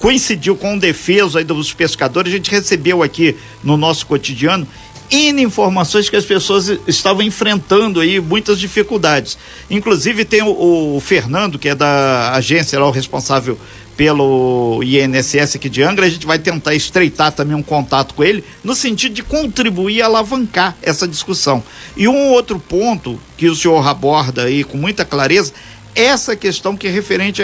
coincidiu 0.00 0.57
com 0.57 0.76
o 0.76 0.80
defeso 0.80 1.38
aí 1.38 1.45
dos 1.45 1.73
pescadores, 1.73 2.33
a 2.33 2.37
gente 2.37 2.50
recebeu 2.50 3.02
aqui 3.02 3.37
no 3.62 3.76
nosso 3.76 4.07
cotidiano 4.07 4.66
N 5.11 5.42
informações 5.42 6.09
que 6.09 6.16
as 6.16 6.25
pessoas 6.25 6.69
estavam 6.87 7.23
enfrentando 7.23 8.00
aí 8.00 8.21
muitas 8.21 8.59
dificuldades. 8.61 9.37
Inclusive 9.69 10.25
tem 10.25 10.42
o, 10.42 10.97
o 10.97 11.00
Fernando, 11.00 11.59
que 11.59 11.69
é 11.69 11.75
da 11.75 12.33
agência 12.33 12.78
lá, 12.78 12.87
o 12.87 12.92
responsável 12.92 13.59
pelo 13.97 14.80
INSS 14.83 15.57
aqui 15.57 15.69
de 15.69 15.83
Angra, 15.83 16.07
a 16.07 16.09
gente 16.09 16.26
vai 16.26 16.38
tentar 16.38 16.75
estreitar 16.75 17.33
também 17.33 17.54
um 17.54 17.62
contato 17.62 18.14
com 18.14 18.25
ele, 18.25 18.42
no 18.64 18.75
sentido 18.75 19.14
de 19.14 19.23
contribuir 19.23 19.97
e 19.97 20.02
alavancar 20.02 20.75
essa 20.80 21.07
discussão. 21.07 21.62
E 21.97 22.09
um 22.09 22.30
outro 22.30 22.59
ponto 22.59 23.21
que 23.37 23.47
o 23.47 23.54
senhor 23.54 23.87
aborda 23.87 24.45
aí 24.45 24.64
com 24.64 24.78
muita 24.78 25.04
clareza, 25.04 25.52
essa 25.95 26.35
questão 26.35 26.76
que 26.76 26.87
é 26.87 26.90
referente 26.90 27.42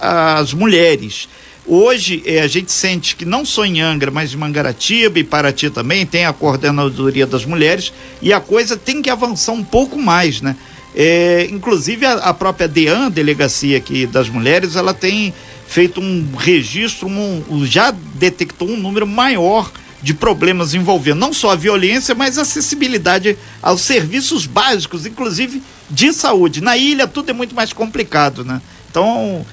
às 0.00 0.52
mulheres. 0.52 1.28
Hoje 1.66 2.22
eh, 2.26 2.40
a 2.40 2.46
gente 2.46 2.70
sente 2.70 3.16
que 3.16 3.24
não 3.24 3.44
só 3.44 3.64
em 3.64 3.80
Angra, 3.80 4.10
mas 4.10 4.34
em 4.34 4.36
Mangaratiba 4.36 5.18
e 5.18 5.24
Paraty 5.24 5.70
também 5.70 6.04
tem 6.04 6.26
a 6.26 6.32
coordenadoria 6.32 7.26
das 7.26 7.46
mulheres 7.46 7.90
e 8.20 8.34
a 8.34 8.40
coisa 8.40 8.76
tem 8.76 9.00
que 9.00 9.08
avançar 9.08 9.52
um 9.52 9.64
pouco 9.64 9.98
mais, 9.98 10.42
né? 10.42 10.56
É, 10.94 11.48
inclusive 11.50 12.04
a, 12.04 12.14
a, 12.14 12.34
própria 12.34 12.68
DEAN, 12.68 13.10
delegacia 13.10 13.78
aqui 13.78 14.06
das 14.06 14.28
mulheres, 14.28 14.76
ela 14.76 14.94
tem 14.94 15.34
feito 15.66 16.00
um 16.00 16.28
registro, 16.36 17.08
um, 17.08 17.66
já 17.66 17.90
detectou 17.90 18.68
um 18.68 18.76
número 18.76 19.06
maior 19.06 19.72
de 20.02 20.12
problemas 20.12 20.74
envolvendo 20.74 21.18
não 21.18 21.32
só 21.32 21.50
a 21.52 21.56
violência, 21.56 22.14
mas 22.14 22.38
a 22.38 22.42
acessibilidade 22.42 23.38
aos 23.62 23.80
serviços 23.80 24.46
básicos, 24.46 25.06
inclusive 25.06 25.62
de 25.90 26.12
saúde. 26.12 26.60
Na 26.60 26.76
ilha 26.76 27.08
tudo 27.08 27.30
é 27.30 27.32
muito 27.32 27.54
mais 27.54 27.72
complicado, 27.72 28.44
né? 28.44 28.60
Então 28.90 29.44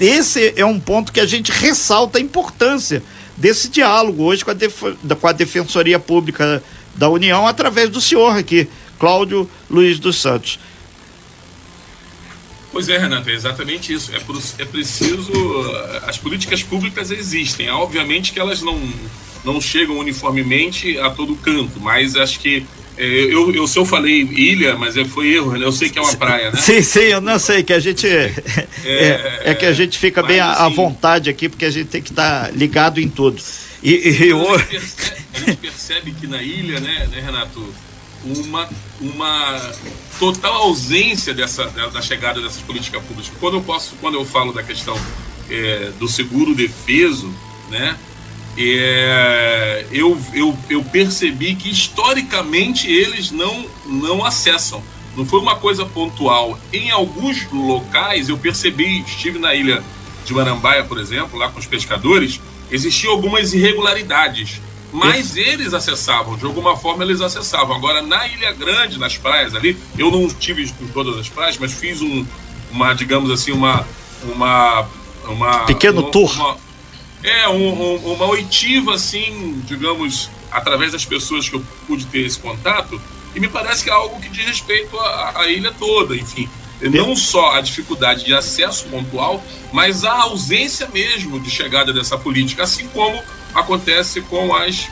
esse 0.00 0.52
é 0.56 0.64
um 0.64 0.80
ponto 0.80 1.12
que 1.12 1.20
a 1.20 1.26
gente 1.26 1.52
ressalta 1.52 2.18
a 2.18 2.20
importância 2.20 3.02
desse 3.36 3.68
diálogo 3.68 4.24
hoje 4.24 4.44
com 4.44 4.50
a, 4.50 4.54
def 4.54 4.82
com 5.20 5.26
a 5.26 5.32
Defensoria 5.32 5.98
Pública 5.98 6.62
da 6.94 7.08
União, 7.08 7.46
através 7.46 7.90
do 7.90 8.00
senhor 8.00 8.36
aqui, 8.36 8.68
Cláudio 8.98 9.48
Luiz 9.68 9.98
dos 9.98 10.16
Santos. 10.16 10.58
Pois 12.70 12.88
é, 12.88 12.98
Renato, 12.98 13.30
é 13.30 13.34
exatamente 13.34 13.92
isso. 13.92 14.10
É, 14.12 14.62
é 14.62 14.64
preciso. 14.64 15.32
As 16.06 16.18
políticas 16.18 16.60
públicas 16.60 17.12
existem. 17.12 17.70
Obviamente 17.70 18.32
que 18.32 18.40
elas 18.40 18.62
não, 18.62 18.80
não 19.44 19.60
chegam 19.60 19.96
uniformemente 19.96 20.98
a 20.98 21.10
todo 21.10 21.36
canto, 21.36 21.80
mas 21.80 22.16
acho 22.16 22.40
que 22.40 22.66
eu, 22.96 23.52
eu, 23.52 23.66
se 23.66 23.78
eu 23.78 23.84
falei 23.84 24.22
ilha, 24.22 24.76
mas 24.76 24.96
é, 24.96 25.04
foi 25.04 25.32
erro, 25.34 25.52
né? 25.52 25.64
Eu 25.64 25.72
sei 25.72 25.88
que 25.88 25.98
é 25.98 26.02
uma 26.02 26.14
praia, 26.14 26.50
né? 26.50 26.60
Sim, 26.60 26.80
sim, 26.82 27.00
eu 27.00 27.20
não 27.20 27.38
sei, 27.38 27.62
que 27.62 27.72
a 27.72 27.80
gente. 27.80 28.06
É, 28.06 28.32
é, 28.84 29.40
é 29.46 29.54
que 29.54 29.66
a 29.66 29.72
gente 29.72 29.98
fica 29.98 30.22
bem 30.22 30.38
à 30.38 30.52
assim, 30.52 30.74
vontade 30.74 31.28
aqui, 31.28 31.48
porque 31.48 31.64
a 31.64 31.70
gente 31.70 31.88
tem 31.88 32.02
que 32.02 32.10
estar 32.10 32.46
tá 32.46 32.50
ligado 32.50 33.00
em 33.00 33.08
tudo. 33.08 33.42
E, 33.82 33.92
e 33.92 34.32
a, 34.32 34.58
gente 34.58 34.68
percebe, 34.70 35.24
a, 35.34 35.38
gente 35.38 35.56
percebe, 35.56 36.12
que 36.12 36.26
na 36.26 36.42
ilha, 36.42 36.80
né, 36.80 37.08
né, 37.10 37.20
Renato, 37.20 37.66
uma, 38.24 38.68
uma 39.00 39.72
total 40.18 40.54
ausência 40.54 41.34
dessa, 41.34 41.66
da, 41.66 42.00
chegada 42.00 42.40
dessas 42.40 42.62
políticas 42.62 43.02
públicas. 43.02 43.32
Quando 43.38 43.58
eu 43.58 43.62
posso, 43.62 43.94
quando 44.00 44.14
eu 44.14 44.24
falo 44.24 44.52
da 44.52 44.62
questão 44.62 44.98
é, 45.50 45.90
do 45.98 46.08
seguro 46.08 46.54
defeso, 46.54 47.32
né? 47.70 47.96
É, 48.56 49.86
eu, 49.90 50.20
eu, 50.32 50.56
eu 50.70 50.82
percebi 50.84 51.54
que 51.54 51.70
historicamente 51.70 52.90
eles 52.90 53.30
não, 53.30 53.66
não 53.86 54.24
acessam. 54.24 54.82
Não 55.16 55.24
foi 55.24 55.40
uma 55.40 55.56
coisa 55.56 55.84
pontual. 55.84 56.58
Em 56.72 56.90
alguns 56.90 57.50
locais 57.52 58.28
eu 58.28 58.38
percebi, 58.38 59.00
estive 59.00 59.38
na 59.38 59.54
ilha 59.54 59.82
de 60.24 60.32
Marambaia, 60.32 60.84
por 60.84 60.98
exemplo, 60.98 61.38
lá 61.38 61.48
com 61.48 61.58
os 61.58 61.66
pescadores, 61.66 62.40
existiam 62.70 63.12
algumas 63.12 63.52
irregularidades. 63.52 64.60
Mas 64.92 65.36
eles 65.36 65.74
acessavam, 65.74 66.36
de 66.36 66.44
alguma 66.44 66.76
forma 66.76 67.02
eles 67.02 67.20
acessavam. 67.20 67.74
Agora, 67.74 68.00
na 68.00 68.28
Ilha 68.28 68.52
Grande, 68.52 68.96
nas 68.96 69.18
praias 69.18 69.52
ali, 69.52 69.76
eu 69.98 70.08
não 70.08 70.24
estive 70.24 70.62
em 70.62 70.86
todas 70.88 71.18
as 71.18 71.28
praias, 71.28 71.58
mas 71.58 71.72
fiz 71.72 72.00
um, 72.00 72.24
uma, 72.70 72.94
digamos 72.94 73.28
assim, 73.28 73.50
uma. 73.50 73.84
uma, 74.22 74.86
uma 75.26 75.58
Pequeno 75.64 76.00
uma, 76.00 76.10
tour. 76.12 76.32
Uma, 76.32 76.56
é, 77.24 77.48
um, 77.48 77.72
um, 77.72 78.12
uma 78.12 78.26
oitiva, 78.26 78.94
assim, 78.94 79.62
digamos, 79.64 80.30
através 80.52 80.92
das 80.92 81.06
pessoas 81.06 81.48
que 81.48 81.56
eu 81.56 81.64
pude 81.86 82.04
ter 82.06 82.20
esse 82.20 82.38
contato, 82.38 83.00
e 83.34 83.40
me 83.40 83.48
parece 83.48 83.82
que 83.82 83.88
é 83.90 83.92
algo 83.94 84.20
que 84.20 84.28
diz 84.28 84.44
respeito 84.44 84.96
à, 85.00 85.46
ilha 85.48 85.72
toda, 85.72 86.14
enfim. 86.14 86.48
Não 86.82 87.16
só 87.16 87.52
a 87.52 87.62
dificuldade 87.62 88.24
de 88.24 88.34
acesso 88.34 88.84
pontual, 88.86 89.42
mas 89.72 90.04
a 90.04 90.12
ausência 90.12 90.86
mesmo 90.92 91.40
de 91.40 91.50
chegada 91.50 91.92
dessa 91.94 92.18
política, 92.18 92.64
assim 92.64 92.86
como 92.88 93.20
acontece 93.54 94.20
com 94.20 94.54
as 94.54 94.86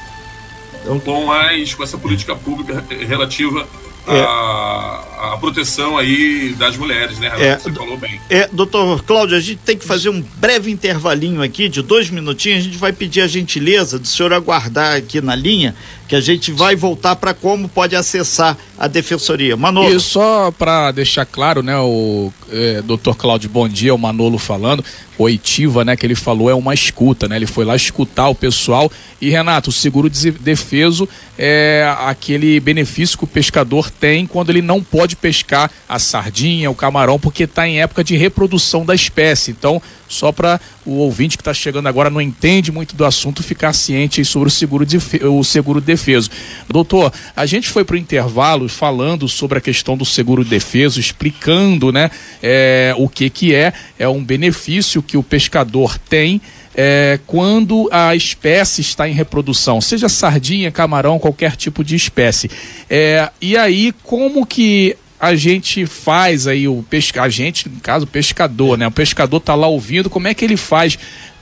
com 1.04 1.30
as 1.30 1.74
com 1.74 1.82
essa 1.82 1.98
política 1.98 2.34
pública 2.34 2.84
relativa 3.06 3.68
é. 4.06 4.20
a, 4.20 5.32
a, 5.34 5.36
proteção 5.38 5.96
aí 5.96 6.54
das 6.58 6.76
mulheres, 6.76 7.18
né, 7.18 7.28
Renato? 7.28 7.42
É, 7.44 7.58
Você 7.58 7.72
falou 7.72 7.96
bem. 7.96 8.20
É, 8.28 8.48
doutor 8.52 9.02
Cláudio, 9.04 9.36
a 9.36 9.40
gente 9.40 9.58
tem 9.58 9.76
que 9.76 9.84
fazer 9.84 10.08
um 10.08 10.20
breve 10.20 10.70
intervalinho 10.70 11.42
aqui 11.42 11.68
de 11.68 11.82
dois 11.82 12.10
minutinhos. 12.10 12.58
A 12.58 12.62
gente 12.62 12.78
vai 12.78 12.92
pedir 12.92 13.20
a 13.20 13.26
gentileza 13.26 13.98
do 13.98 14.06
senhor 14.06 14.32
aguardar 14.32 14.96
aqui 14.96 15.20
na 15.20 15.36
linha, 15.36 15.74
que 16.12 16.16
a 16.16 16.20
gente 16.20 16.52
vai 16.52 16.76
voltar 16.76 17.16
para 17.16 17.32
como 17.32 17.66
pode 17.66 17.96
acessar 17.96 18.58
a 18.78 18.86
defensoria. 18.86 19.56
Manolo. 19.56 19.88
E 19.88 19.98
só 19.98 20.50
para 20.50 20.92
deixar 20.92 21.24
claro, 21.24 21.62
né, 21.62 21.74
o 21.78 22.30
é, 22.52 22.82
doutor 22.82 23.16
Cláudio, 23.16 23.48
bom 23.48 23.66
dia, 23.66 23.94
o 23.94 23.98
Manolo 23.98 24.36
falando 24.36 24.84
oitiva, 25.16 25.84
né, 25.84 25.96
que 25.96 26.04
ele 26.04 26.14
falou 26.14 26.50
é 26.50 26.54
uma 26.54 26.74
escuta, 26.74 27.28
né? 27.28 27.36
Ele 27.36 27.46
foi 27.46 27.64
lá 27.64 27.76
escutar 27.76 28.28
o 28.28 28.34
pessoal. 28.34 28.90
E 29.20 29.30
Renato, 29.30 29.70
o 29.70 29.72
seguro 29.72 30.10
defeso 30.10 31.08
é 31.38 31.90
aquele 32.00 32.58
benefício 32.60 33.16
que 33.16 33.24
o 33.24 33.28
pescador 33.28 33.90
tem 33.90 34.26
quando 34.26 34.50
ele 34.50 34.62
não 34.62 34.82
pode 34.82 35.16
pescar 35.16 35.70
a 35.88 35.98
sardinha, 35.98 36.70
o 36.70 36.74
camarão, 36.74 37.18
porque 37.18 37.44
está 37.44 37.66
em 37.66 37.80
época 37.80 38.02
de 38.02 38.16
reprodução 38.16 38.84
da 38.84 38.94
espécie. 38.94 39.50
Então, 39.50 39.80
só 40.12 40.30
para 40.30 40.60
o 40.84 40.92
ouvinte 40.92 41.36
que 41.36 41.40
está 41.40 41.54
chegando 41.54 41.88
agora 41.88 42.10
não 42.10 42.20
entende 42.20 42.70
muito 42.70 42.94
do 42.94 43.04
assunto 43.04 43.42
ficar 43.42 43.72
ciente 43.72 44.24
sobre 44.24 44.48
o 44.48 44.50
seguro, 44.50 44.84
de, 44.84 44.98
o 45.24 45.42
seguro 45.42 45.80
defeso. 45.80 46.30
Doutor, 46.68 47.12
a 47.34 47.46
gente 47.46 47.68
foi 47.68 47.84
para 47.84 47.94
o 47.94 47.98
intervalo 47.98 48.68
falando 48.68 49.28
sobre 49.28 49.58
a 49.58 49.60
questão 49.60 49.96
do 49.96 50.04
seguro 50.04 50.44
defeso, 50.44 51.00
explicando 51.00 51.92
né, 51.92 52.10
é, 52.42 52.94
o 52.98 53.08
que, 53.08 53.30
que 53.30 53.54
é, 53.54 53.72
é 53.98 54.08
um 54.08 54.22
benefício 54.22 55.02
que 55.02 55.16
o 55.16 55.22
pescador 55.22 55.98
tem 55.98 56.40
é, 56.74 57.18
quando 57.26 57.88
a 57.92 58.14
espécie 58.16 58.80
está 58.80 59.08
em 59.08 59.12
reprodução, 59.12 59.80
seja 59.80 60.08
sardinha, 60.08 60.70
camarão, 60.70 61.18
qualquer 61.18 61.56
tipo 61.56 61.84
de 61.84 61.94
espécie. 61.94 62.50
É, 62.88 63.30
e 63.40 63.56
aí, 63.56 63.92
como 64.02 64.46
que 64.46 64.96
a 65.22 65.36
gente 65.36 65.86
faz 65.86 66.48
aí 66.48 66.66
o 66.66 66.84
pesca, 66.90 67.22
a 67.22 67.28
gente, 67.28 67.68
no 67.68 67.78
caso, 67.78 68.06
o 68.06 68.08
pescador, 68.08 68.76
né? 68.76 68.88
O 68.88 68.90
pescador 68.90 69.38
tá 69.38 69.54
lá 69.54 69.68
ouvindo, 69.68 70.10
como 70.10 70.26
é 70.26 70.34
que 70.34 70.44
ele 70.44 70.56
faz 70.56 70.98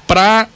para 0.07 0.47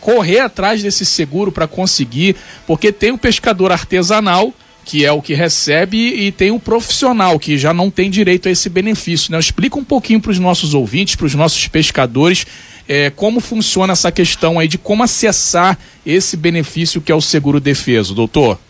correr 0.00 0.38
atrás 0.38 0.80
desse 0.80 1.04
seguro 1.04 1.50
para 1.50 1.66
conseguir, 1.66 2.36
porque 2.64 2.92
tem 2.92 3.10
o 3.10 3.18
pescador 3.18 3.72
artesanal, 3.72 4.54
que 4.84 5.04
é 5.04 5.10
o 5.10 5.20
que 5.20 5.34
recebe, 5.34 5.96
e 5.96 6.30
tem 6.30 6.52
o 6.52 6.60
profissional, 6.60 7.40
que 7.40 7.58
já 7.58 7.74
não 7.74 7.90
tem 7.90 8.08
direito 8.08 8.48
a 8.48 8.52
esse 8.52 8.68
benefício. 8.68 9.32
Né? 9.32 9.38
Explica 9.40 9.76
um 9.76 9.84
pouquinho 9.84 10.20
para 10.20 10.30
os 10.30 10.38
nossos 10.38 10.74
ouvintes, 10.74 11.16
para 11.16 11.26
os 11.26 11.34
nossos 11.34 11.66
pescadores, 11.66 12.46
é, 12.88 13.10
como 13.10 13.40
funciona 13.40 13.94
essa 13.94 14.12
questão 14.12 14.60
aí 14.60 14.68
de 14.68 14.78
como 14.78 15.02
acessar 15.02 15.76
esse 16.06 16.36
benefício 16.36 17.00
que 17.00 17.10
é 17.10 17.14
o 17.16 17.20
seguro 17.20 17.58
defeso, 17.58 18.14
doutor. 18.14 18.60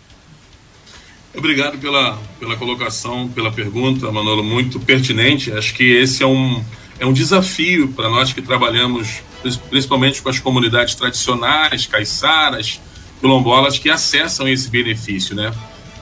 Obrigado 1.36 1.78
pela, 1.78 2.16
pela 2.38 2.56
colocação, 2.56 3.28
pela 3.28 3.50
pergunta, 3.50 4.10
Manolo, 4.10 4.44
muito 4.44 4.78
pertinente. 4.78 5.52
Acho 5.52 5.74
que 5.74 5.82
esse 5.82 6.22
é 6.22 6.26
um, 6.26 6.64
é 6.98 7.04
um 7.04 7.12
desafio 7.12 7.88
para 7.88 8.08
nós 8.08 8.32
que 8.32 8.40
trabalhamos 8.40 9.22
principalmente 9.68 10.22
com 10.22 10.28
as 10.28 10.38
comunidades 10.38 10.94
tradicionais, 10.94 11.86
caiçaras, 11.86 12.80
quilombolas, 13.20 13.78
que 13.78 13.90
acessam 13.90 14.48
esse 14.48 14.70
benefício, 14.70 15.34
né? 15.34 15.52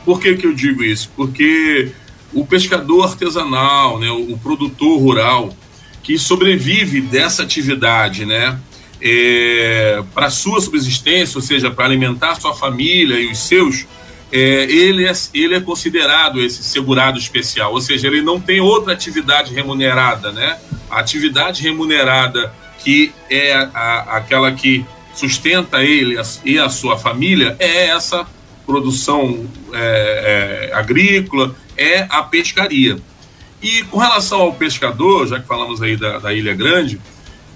Por 0.04 0.20
que, 0.20 0.36
que 0.36 0.46
eu 0.46 0.54
digo 0.54 0.84
isso? 0.84 1.10
Porque 1.16 1.90
o 2.32 2.46
pescador 2.46 3.04
artesanal, 3.04 3.98
né, 3.98 4.10
o, 4.10 4.36
produtor 4.38 5.00
rural, 5.00 5.56
que 6.02 6.18
sobrevive 6.18 7.00
dessa 7.00 7.42
atividade, 7.42 8.24
né? 8.24 8.60
é, 9.02 10.02
para 10.14 10.30
sua 10.30 10.60
subsistência, 10.60 11.36
ou 11.36 11.42
seja, 11.42 11.70
para 11.70 11.86
alimentar 11.86 12.36
sua 12.36 12.54
família 12.54 13.18
e 13.18 13.32
os 13.32 13.38
seus, 13.38 13.84
é, 14.32 14.62
ele, 14.64 15.06
é, 15.06 15.12
ele 15.34 15.54
é 15.54 15.60
considerado 15.60 16.40
esse 16.40 16.62
segurado 16.62 17.18
especial, 17.18 17.72
ou 17.72 17.80
seja, 17.80 18.08
ele 18.08 18.22
não 18.22 18.40
tem 18.40 18.60
outra 18.60 18.94
atividade 18.94 19.52
remunerada, 19.52 20.32
né? 20.32 20.58
A 20.90 21.00
atividade 21.00 21.62
remunerada 21.62 22.52
que 22.78 23.12
é 23.30 23.52
a, 23.52 24.16
aquela 24.16 24.50
que 24.52 24.84
sustenta 25.14 25.82
ele 25.82 26.16
e 26.44 26.58
a 26.58 26.68
sua 26.68 26.98
família 26.98 27.54
é 27.58 27.88
essa 27.88 28.26
produção 28.66 29.46
é, 29.72 30.70
é, 30.70 30.74
agrícola, 30.74 31.54
é 31.76 32.06
a 32.08 32.22
pescaria. 32.22 32.96
E 33.62 33.82
com 33.84 33.98
relação 33.98 34.40
ao 34.40 34.54
pescador, 34.54 35.26
já 35.26 35.38
que 35.38 35.46
falamos 35.46 35.82
aí 35.82 35.96
da, 35.96 36.18
da 36.18 36.32
Ilha 36.32 36.54
Grande, 36.54 37.00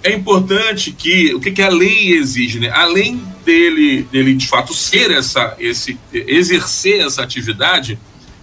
é 0.02 0.12
importante 0.12 0.92
que 0.92 1.34
o 1.34 1.40
que, 1.40 1.50
que 1.50 1.62
a 1.62 1.68
lei 1.68 2.12
exige, 2.12 2.60
né? 2.60 2.70
Além 2.72 3.20
dele, 3.46 4.02
dele 4.02 4.34
de 4.34 4.48
fato 4.48 4.74
ser 4.74 5.12
essa, 5.12 5.56
esse, 5.58 5.98
exercer 6.12 7.06
essa 7.06 7.22
atividade, 7.22 7.98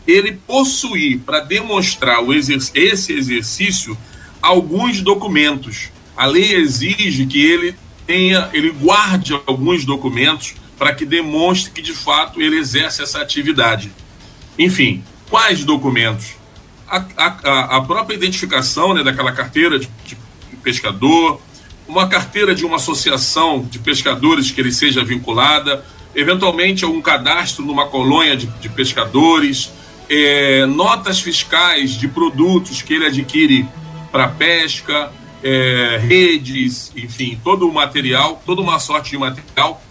ele 0.07 0.39
possuir 0.47 1.19
para 1.19 1.41
demonstrar 1.41 2.23
o 2.23 2.33
exer 2.33 2.71
esse 2.73 3.13
exercício 3.13 3.97
alguns 4.41 5.01
documentos. 5.01 5.89
A 6.15 6.25
lei 6.25 6.55
exige 6.55 7.25
que 7.25 7.45
ele 7.45 7.75
tenha, 8.07 8.49
ele 8.53 8.71
guarde 8.71 9.33
alguns 9.45 9.85
documentos 9.85 10.55
para 10.77 10.93
que 10.93 11.05
demonstre 11.05 11.71
que 11.71 11.81
de 11.81 11.93
fato 11.93 12.41
ele 12.41 12.57
exerce 12.57 13.01
essa 13.01 13.21
atividade. 13.21 13.91
Enfim, 14.57 15.03
quais 15.29 15.63
documentos? 15.63 16.35
A, 16.87 17.05
a, 17.17 17.77
a 17.77 17.81
própria 17.81 18.15
identificação 18.15 18.93
né, 18.93 19.03
daquela 19.03 19.31
carteira 19.31 19.79
de, 19.79 19.89
de 20.05 20.15
pescador, 20.61 21.41
uma 21.87 22.07
carteira 22.07 22.55
de 22.55 22.65
uma 22.65 22.77
associação 22.77 23.63
de 23.69 23.79
pescadores 23.79 24.51
que 24.51 24.61
ele 24.61 24.71
seja 24.71 25.03
vinculada, 25.03 25.83
eventualmente 26.15 26.83
algum 26.83 27.01
cadastro 27.01 27.65
numa 27.65 27.87
colônia 27.87 28.35
de, 28.35 28.47
de 28.47 28.69
pescadores, 28.69 29.71
é, 30.09 30.65
notas 30.65 31.19
fiscais 31.19 31.91
de 31.91 32.07
produtos 32.07 32.81
que 32.81 32.93
ele 32.93 33.05
adquire 33.05 33.67
para 34.11 34.27
pesca, 34.27 35.11
é, 35.43 35.97
redes, 36.01 36.91
enfim, 36.95 37.39
todo 37.43 37.67
o 37.67 37.73
material, 37.73 38.41
toda 38.45 38.61
uma 38.61 38.79
sorte 38.79 39.11
de 39.11 39.17
material. 39.17 39.83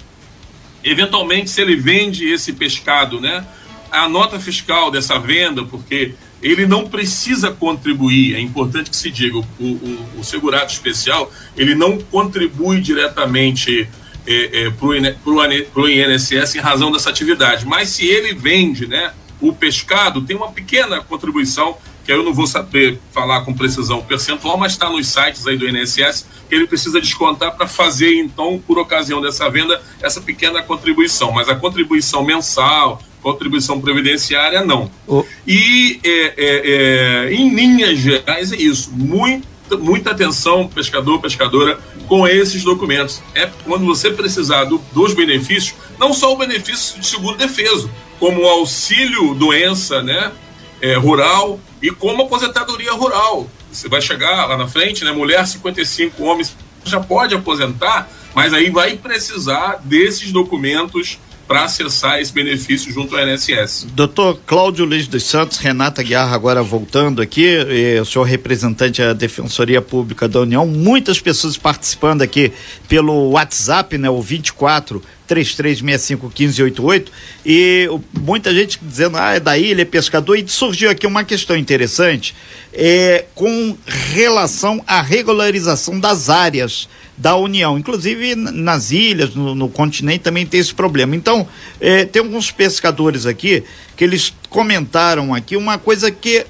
Eventualmente, 0.82 1.50
se 1.50 1.60
ele 1.60 1.76
vende 1.76 2.26
esse 2.28 2.52
pescado, 2.52 3.20
né, 3.20 3.44
a 3.90 4.08
nota 4.08 4.40
fiscal 4.40 4.90
dessa 4.90 5.18
venda, 5.18 5.64
porque 5.64 6.14
ele 6.42 6.66
não 6.66 6.88
precisa 6.88 7.52
contribuir, 7.52 8.34
é 8.34 8.40
importante 8.40 8.90
que 8.90 8.96
se 8.96 9.10
diga, 9.10 9.38
o, 9.38 9.44
o, 9.60 10.06
o 10.18 10.24
segurado 10.24 10.72
especial, 10.72 11.30
ele 11.56 11.74
não 11.74 11.98
contribui 11.98 12.80
diretamente 12.80 13.88
é, 14.26 14.66
é, 14.66 14.70
para 14.70 15.82
o 15.82 15.88
INSS 15.88 16.56
em 16.56 16.58
razão 16.58 16.90
dessa 16.90 17.10
atividade, 17.10 17.64
mas 17.64 17.90
se 17.90 18.06
ele 18.06 18.34
vende 18.34 18.86
né, 18.86 19.12
o 19.40 19.52
pescado, 19.52 20.22
tem 20.22 20.36
uma 20.36 20.50
pequena 20.50 21.00
contribuição, 21.00 21.76
que 22.04 22.12
eu 22.12 22.24
não 22.24 22.34
vou 22.34 22.48
saber 22.48 22.98
falar 23.12 23.44
com 23.44 23.54
precisão 23.54 24.00
o 24.00 24.04
percentual, 24.04 24.58
mas 24.58 24.72
está 24.72 24.90
nos 24.90 25.06
sites 25.06 25.46
aí 25.46 25.56
do 25.56 25.68
INSS, 25.68 26.26
que 26.48 26.54
ele 26.54 26.66
precisa 26.66 27.00
descontar 27.00 27.54
para 27.56 27.68
fazer, 27.68 28.16
então, 28.16 28.60
por 28.66 28.76
ocasião 28.78 29.20
dessa 29.20 29.48
venda, 29.48 29.80
essa 30.00 30.20
pequena 30.20 30.60
contribuição, 30.62 31.30
mas 31.30 31.48
a 31.48 31.54
contribuição 31.54 32.24
mensal, 32.24 33.00
contribuição 33.22 33.80
previdenciária, 33.80 34.64
não. 34.64 34.90
Oh. 35.06 35.24
E 35.46 36.00
é, 36.04 36.10
é, 36.10 37.26
é, 37.26 37.32
em 37.32 37.54
linhas 37.54 37.98
gerais 37.98 38.52
é 38.52 38.56
isso. 38.56 38.90
Muita, 38.92 39.76
muita 39.78 40.10
atenção, 40.10 40.68
pescador, 40.68 41.20
pescadora, 41.20 41.78
com 42.06 42.26
esses 42.26 42.62
documentos. 42.62 43.22
É 43.34 43.48
quando 43.64 43.86
você 43.86 44.10
precisar 44.10 44.64
do, 44.64 44.78
dos 44.92 45.14
benefícios, 45.14 45.74
não 45.98 46.12
só 46.12 46.32
o 46.32 46.36
benefício 46.36 47.00
de 47.00 47.06
seguro 47.06 47.36
defeso, 47.36 47.90
como 48.18 48.42
o 48.42 48.46
auxílio 48.46 49.34
doença 49.34 50.02
né, 50.02 50.32
é, 50.80 50.94
rural 50.94 51.58
e 51.80 51.90
como 51.90 52.22
aposentadoria 52.22 52.92
rural. 52.92 53.48
Você 53.70 53.88
vai 53.88 54.02
chegar 54.02 54.46
lá 54.46 54.56
na 54.56 54.68
frente, 54.68 55.04
né, 55.04 55.12
mulher 55.12 55.46
55, 55.46 56.22
homens 56.22 56.54
já 56.84 57.00
pode 57.00 57.34
aposentar, 57.34 58.10
mas 58.34 58.52
aí 58.52 58.70
vai 58.70 58.96
precisar 58.96 59.80
desses 59.84 60.32
documentos 60.32 61.18
para 61.52 61.64
acessar 61.64 62.18
esse 62.18 62.32
benefício 62.32 62.90
junto 62.90 63.14
ao 63.14 63.28
INSS. 63.28 63.88
Doutor 63.92 64.40
Cláudio 64.46 64.86
Luiz 64.86 65.06
dos 65.06 65.24
Santos, 65.24 65.58
Renata 65.58 66.02
Guiarra 66.02 66.34
agora 66.34 66.62
voltando 66.62 67.20
aqui, 67.20 67.58
o 68.00 68.06
senhor 68.06 68.24
representante 68.24 69.02
da 69.02 69.12
Defensoria 69.12 69.82
Pública 69.82 70.26
da 70.26 70.40
União, 70.40 70.66
muitas 70.66 71.20
pessoas 71.20 71.58
participando 71.58 72.22
aqui 72.22 72.50
pelo 72.88 73.32
WhatsApp, 73.32 73.98
né, 73.98 74.08
o 74.08 74.22
24 74.22 75.02
33651588 75.34 77.06
e 77.44 77.88
muita 78.20 78.54
gente 78.54 78.78
dizendo, 78.82 79.16
ah, 79.16 79.34
é 79.34 79.40
daí, 79.40 79.70
ele 79.70 79.82
é 79.82 79.84
pescador, 79.84 80.36
e 80.36 80.46
surgiu 80.48 80.90
aqui 80.90 81.06
uma 81.06 81.24
questão 81.24 81.56
interessante 81.56 82.34
é, 82.72 83.24
com 83.34 83.76
relação 83.86 84.82
à 84.86 85.02
regularização 85.02 85.98
das 85.98 86.30
áreas 86.30 86.88
da 87.16 87.36
União. 87.36 87.78
Inclusive 87.78 88.34
nas 88.34 88.90
ilhas, 88.90 89.34
no, 89.34 89.54
no 89.54 89.68
continente 89.68 90.20
também 90.20 90.46
tem 90.46 90.60
esse 90.60 90.74
problema. 90.74 91.14
Então, 91.14 91.46
é, 91.80 92.04
tem 92.04 92.22
alguns 92.22 92.50
pescadores 92.50 93.26
aqui 93.26 93.62
que 93.96 94.04
eles 94.04 94.32
comentaram 94.48 95.34
aqui 95.34 95.56
uma 95.56 95.78
coisa 95.78 96.10
que 96.10 96.46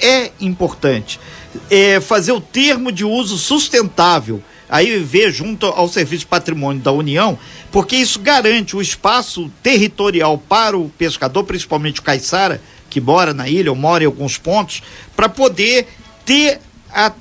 é 0.00 0.30
importante. 0.40 1.20
É 1.68 2.00
fazer 2.00 2.32
o 2.32 2.40
termo 2.40 2.92
de 2.92 3.04
uso 3.04 3.36
sustentável 3.36 4.42
aí 4.70 4.98
ver 5.00 5.32
junto 5.32 5.66
ao 5.66 5.88
Serviço 5.88 6.20
de 6.20 6.26
Patrimônio 6.26 6.80
da 6.80 6.92
União, 6.92 7.38
porque 7.72 7.96
isso 7.96 8.20
garante 8.20 8.76
o 8.76 8.80
espaço 8.80 9.50
territorial 9.62 10.38
para 10.38 10.78
o 10.78 10.88
pescador, 10.90 11.44
principalmente 11.44 12.00
o 12.00 12.02
caiçara, 12.02 12.62
que 12.88 13.00
mora 13.00 13.34
na 13.34 13.48
ilha 13.48 13.70
ou 13.70 13.76
mora 13.76 14.04
em 14.04 14.06
alguns 14.06 14.38
pontos, 14.38 14.82
para 15.16 15.28
poder 15.28 15.88
ter 16.24 16.60
a 16.92 17.12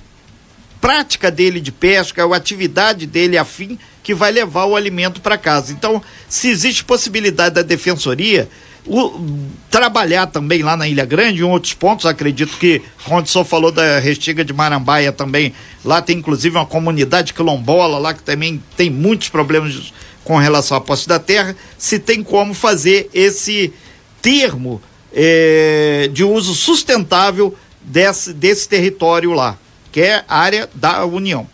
prática 0.79 1.29
dele 1.29 1.59
de 1.59 1.71
pesca, 1.71 2.23
a 2.23 2.35
atividade 2.35 3.05
dele 3.05 3.37
afim 3.37 3.77
que 4.03 4.13
vai 4.13 4.31
levar 4.31 4.65
o 4.65 4.75
alimento 4.75 5.21
para 5.21 5.37
casa. 5.37 5.71
Então, 5.71 6.01
se 6.27 6.49
existe 6.49 6.83
possibilidade 6.83 7.55
da 7.55 7.61
defensoria 7.61 8.49
o, 8.89 9.47
trabalhar 9.69 10.27
também 10.27 10.63
lá 10.63 10.75
na 10.75 10.87
Ilha 10.87 11.05
Grande, 11.05 11.41
em 11.41 11.43
outros 11.43 11.73
pontos, 11.73 12.05
acredito 12.05 12.57
que, 12.57 12.81
quando 13.05 13.25
o 13.25 13.29
senhor 13.29 13.45
falou 13.45 13.71
da 13.71 13.99
Restiga 13.99 14.43
de 14.43 14.51
Marambaia 14.53 15.11
também, 15.11 15.53
lá 15.85 16.01
tem 16.01 16.17
inclusive 16.17 16.57
uma 16.57 16.65
comunidade 16.65 17.33
quilombola 17.33 17.99
lá 17.99 18.13
que 18.13 18.23
também 18.23 18.61
tem 18.75 18.89
muitos 18.89 19.29
problemas 19.29 19.93
com 20.23 20.37
relação 20.37 20.77
à 20.77 20.81
posse 20.81 21.07
da 21.07 21.19
terra, 21.19 21.55
se 21.77 21.99
tem 21.99 22.23
como 22.23 22.53
fazer 22.53 23.09
esse 23.13 23.73
termo 24.21 24.81
é, 25.13 26.09
de 26.11 26.23
uso 26.23 26.53
sustentável 26.53 27.55
desse, 27.81 28.33
desse 28.33 28.67
território 28.67 29.31
lá 29.33 29.57
que 29.91 30.01
é 30.01 30.23
a 30.27 30.39
área 30.39 30.69
da 30.73 31.05
União. 31.05 31.47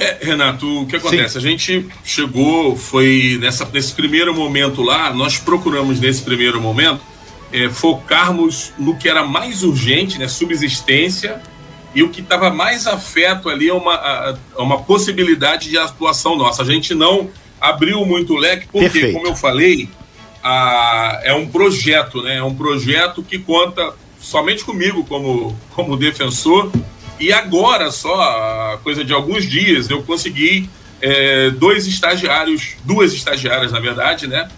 É, 0.00 0.16
Renato, 0.22 0.82
o 0.82 0.86
que 0.86 0.96
acontece? 0.96 1.34
Sim. 1.34 1.38
A 1.38 1.42
gente 1.42 1.86
chegou, 2.02 2.74
foi 2.74 3.38
nessa, 3.38 3.68
nesse 3.70 3.92
primeiro 3.92 4.34
momento 4.34 4.80
lá, 4.80 5.12
nós 5.12 5.36
procuramos 5.36 6.00
nesse 6.00 6.22
primeiro 6.22 6.58
momento 6.58 7.02
é, 7.52 7.68
focarmos 7.68 8.72
no 8.78 8.96
que 8.96 9.08
era 9.08 9.22
mais 9.24 9.62
urgente, 9.62 10.18
né, 10.18 10.26
subsistência, 10.26 11.42
e 11.94 12.02
o 12.02 12.08
que 12.08 12.22
estava 12.22 12.48
mais 12.50 12.86
afeto 12.86 13.50
ali 13.50 13.68
é 13.68 13.74
uma, 13.74 13.94
a, 13.94 14.36
uma 14.56 14.82
possibilidade 14.82 15.68
de 15.68 15.76
atuação 15.76 16.34
nossa. 16.34 16.62
A 16.62 16.64
gente 16.64 16.94
não 16.94 17.28
abriu 17.60 18.06
muito 18.06 18.32
o 18.32 18.38
leque, 18.38 18.68
porque, 18.72 18.88
Perfeito. 18.88 19.12
como 19.12 19.26
eu 19.26 19.36
falei, 19.36 19.86
a, 20.42 21.20
é 21.24 21.34
um 21.34 21.46
projeto, 21.46 22.22
né? 22.22 22.36
É 22.36 22.42
um 22.42 22.54
projeto 22.54 23.22
que 23.22 23.38
conta 23.38 23.92
somente 24.18 24.64
comigo 24.64 25.04
como, 25.04 25.54
como 25.74 25.96
defensor. 25.96 26.70
E 27.20 27.32
agora, 27.32 27.90
só 27.90 28.80
coisa 28.82 29.04
de 29.04 29.12
alguns 29.12 29.46
dias, 29.46 29.90
eu 29.90 30.02
consegui 30.02 30.68
é, 31.02 31.50
dois 31.50 31.86
estagiários, 31.86 32.76
duas 32.84 33.12
estagiárias, 33.12 33.72
na 33.72 33.78
verdade, 33.78 34.26
né? 34.26 34.48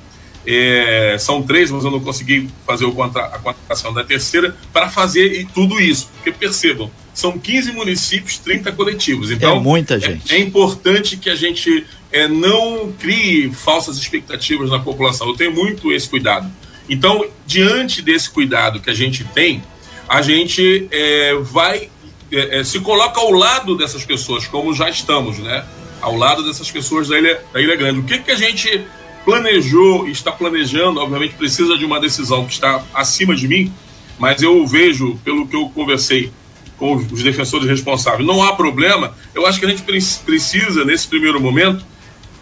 É, 0.46 1.16
são 1.18 1.42
três, 1.42 1.70
mas 1.70 1.85
eu 1.85 1.90
não 1.90 2.01
consegui 2.01 2.48
fazer 2.66 2.85
o 2.85 2.92
contra, 2.92 3.25
a 3.25 3.38
contratação 3.38 3.92
da 3.92 4.03
terceira 4.03 4.57
para 4.72 4.88
fazer 4.88 5.46
tudo 5.55 5.81
isso. 5.81 6.09
Porque 6.14 6.33
percebam, 6.33 6.90
são 7.14 7.38
15 7.38 7.72
municípios, 7.72 8.38
30 8.38 8.72
coletivos. 8.72 9.31
Então, 9.31 9.57
é 9.57 9.61
muita 9.61 9.98
gente. 10.01 10.33
É, 10.33 10.37
é 10.37 10.40
importante 10.40 11.16
que 11.16 11.31
a 11.31 11.37
gente 11.37 11.87
é, 12.11 12.27
não 12.27 12.92
crie 12.92 13.53
falsas 13.53 13.98
expectativas 13.98 14.70
na 14.70 14.79
população. 14.79 15.29
Eu 15.29 15.37
tenho 15.37 15.53
muito 15.53 15.92
esse 15.92 16.09
cuidado. 16.09 16.51
Então, 16.88 17.25
diante 17.46 18.03
desse 18.03 18.31
cuidado 18.31 18.81
que 18.81 18.90
a 18.90 18.94
gente 18.94 19.25
tem, 19.25 19.62
a 20.09 20.22
gente 20.22 20.88
é, 20.90 21.35
vai 21.37 21.88
é, 22.33 22.61
é, 22.61 22.64
se 22.64 22.81
coloca 22.81 23.21
ao 23.21 23.31
lado 23.31 23.77
dessas 23.77 24.05
pessoas, 24.05 24.47
como 24.47 24.73
já 24.75 24.88
estamos, 24.88 25.38
né? 25.38 25.64
Ao 26.01 26.16
lado 26.16 26.42
dessas 26.42 26.71
pessoas 26.71 27.09
da 27.09 27.18
Ilha, 27.18 27.40
da 27.53 27.61
Ilha 27.61 27.77
Grande. 27.77 28.01
O 28.01 28.05
que, 28.05 28.18
que 28.18 28.31
a 28.31 28.37
gente 28.37 28.85
planejou 29.25 30.09
e 30.09 30.12
está 30.12 30.33
planejando, 30.33 31.01
obviamente 31.01 31.35
precisa 31.35 31.77
de 31.77 31.85
uma 31.85 32.01
decisão 32.01 32.45
que 32.45 32.53
está 32.53 32.83
acima 32.92 33.37
de 33.37 33.47
mim, 33.47 33.73
mas 34.18 34.42
eu 34.42 34.66
vejo, 34.66 35.18
pelo 35.25 35.47
que 35.47 35.55
eu 35.55 35.68
conversei 35.68 36.33
com 36.77 36.97
os 36.97 37.23
defensores 37.23 37.68
responsáveis, 37.68 38.27
não 38.27 38.42
há 38.42 38.55
problema. 38.55 39.16
Eu 39.35 39.47
acho 39.47 39.61
que 39.61 39.66
a 39.66 39.68
gente 39.68 39.83
precisa, 39.83 40.85
nesse 40.85 41.07
primeiro 41.07 41.40
momento, 41.40 41.85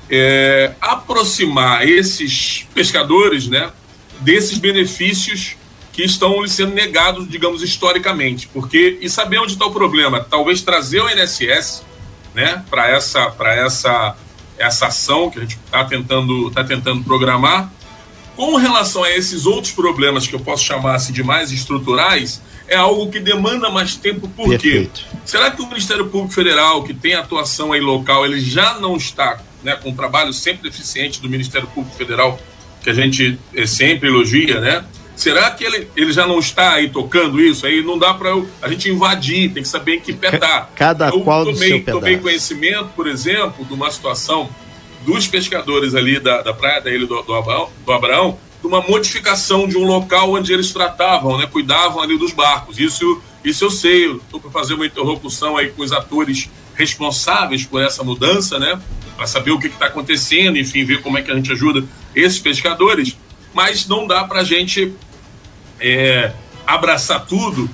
é, 0.08 0.72
aproximar 0.80 1.86
esses 1.86 2.66
pescadores 2.74 3.48
né, 3.48 3.70
desses 4.20 4.56
benefícios 4.56 5.56
que 5.92 6.02
estão 6.02 6.46
sendo 6.46 6.72
negados, 6.72 7.28
digamos, 7.28 7.62
historicamente. 7.62 8.48
Porque, 8.48 8.98
e 9.00 9.08
saber 9.08 9.38
onde 9.38 9.52
está 9.52 9.66
o 9.66 9.72
problema? 9.72 10.20
Talvez 10.20 10.62
trazer 10.62 11.00
o 11.00 11.08
INSS 11.08 11.84
né, 12.34 12.64
para 12.70 12.88
essa, 12.88 13.34
essa, 13.40 14.16
essa 14.58 14.86
ação 14.86 15.30
que 15.30 15.38
a 15.38 15.42
gente 15.42 15.58
está 15.64 15.84
tentando, 15.84 16.50
tá 16.50 16.62
tentando 16.64 17.02
programar. 17.04 17.70
Com 18.36 18.56
relação 18.56 19.04
a 19.04 19.10
esses 19.10 19.44
outros 19.44 19.72
problemas 19.72 20.26
que 20.26 20.34
eu 20.34 20.40
posso 20.40 20.64
chamar 20.64 20.94
assim, 20.94 21.12
de 21.12 21.22
mais 21.22 21.52
estruturais, 21.52 22.40
é 22.66 22.76
algo 22.76 23.10
que 23.10 23.20
demanda 23.20 23.68
mais 23.68 23.96
tempo. 23.96 24.28
Por 24.28 24.56
quê? 24.56 24.88
Será 25.24 25.50
que 25.50 25.60
o 25.60 25.66
Ministério 25.66 26.06
Público 26.06 26.32
Federal, 26.32 26.84
que 26.84 26.94
tem 26.94 27.14
atuação 27.14 27.72
aí 27.72 27.80
local, 27.80 28.24
ele 28.24 28.40
já 28.40 28.78
não 28.78 28.96
está 28.96 29.40
né, 29.62 29.74
com 29.76 29.90
um 29.90 29.94
trabalho 29.94 30.32
sempre 30.32 30.68
eficiente 30.68 31.20
do 31.20 31.28
Ministério 31.28 31.66
Público 31.68 31.96
Federal, 31.96 32.40
que 32.82 32.88
a 32.88 32.94
gente 32.94 33.38
é, 33.54 33.66
sempre 33.66 34.08
elogia, 34.08 34.60
né? 34.60 34.84
Será 35.20 35.50
que 35.50 35.62
ele, 35.62 35.86
ele 35.94 36.14
já 36.14 36.26
não 36.26 36.38
está 36.38 36.72
aí 36.72 36.88
tocando 36.88 37.38
isso? 37.42 37.66
Aí 37.66 37.82
não 37.82 37.98
dá 37.98 38.14
para 38.14 38.30
a 38.62 38.68
gente 38.70 38.88
invadir, 38.88 39.52
tem 39.52 39.62
que 39.62 39.68
saber 39.68 39.96
em 39.96 40.00
que 40.00 40.14
pé 40.14 40.38
tá. 40.38 40.70
Cada 40.74 41.08
eu 41.08 41.20
qual 41.20 41.44
tomei, 41.44 41.52
do 41.52 41.58
seu 41.58 41.78
pedaço. 41.80 41.98
tomei 41.98 42.16
conhecimento, 42.16 42.88
por 42.96 43.06
exemplo, 43.06 43.62
de 43.62 43.74
uma 43.74 43.90
situação 43.90 44.48
dos 45.04 45.26
pescadores 45.26 45.94
ali 45.94 46.18
da, 46.18 46.40
da 46.40 46.54
praia 46.54 46.80
da 46.80 46.90
Ilha 46.90 47.06
do, 47.06 47.20
do, 47.20 47.34
Abraão, 47.34 47.68
do 47.84 47.92
Abraão, 47.92 48.38
de 48.62 48.66
uma 48.66 48.80
modificação 48.80 49.68
de 49.68 49.76
um 49.76 49.84
local 49.84 50.32
onde 50.32 50.54
eles 50.54 50.72
tratavam, 50.72 51.36
né, 51.36 51.46
cuidavam 51.46 52.00
ali 52.00 52.18
dos 52.18 52.32
barcos. 52.32 52.78
Isso, 52.78 53.20
isso 53.44 53.66
eu 53.66 53.70
sei, 53.70 54.10
estou 54.10 54.40
para 54.40 54.50
fazer 54.50 54.72
uma 54.72 54.86
interlocução 54.86 55.58
aí 55.58 55.68
com 55.68 55.82
os 55.82 55.92
atores 55.92 56.48
responsáveis 56.74 57.62
por 57.62 57.82
essa 57.82 58.02
mudança, 58.02 58.58
né, 58.58 58.80
para 59.18 59.26
saber 59.26 59.50
o 59.50 59.58
que 59.58 59.66
está 59.66 59.84
acontecendo, 59.84 60.56
enfim, 60.56 60.82
ver 60.82 61.02
como 61.02 61.18
é 61.18 61.22
que 61.22 61.30
a 61.30 61.34
gente 61.34 61.52
ajuda 61.52 61.84
esses 62.14 62.38
pescadores. 62.38 63.18
Mas 63.52 63.86
não 63.86 64.06
dá 64.06 64.24
para 64.24 64.40
a 64.40 64.44
gente 64.44 64.94
é, 65.80 66.32
abraçar 66.66 67.24
tudo, 67.26 67.68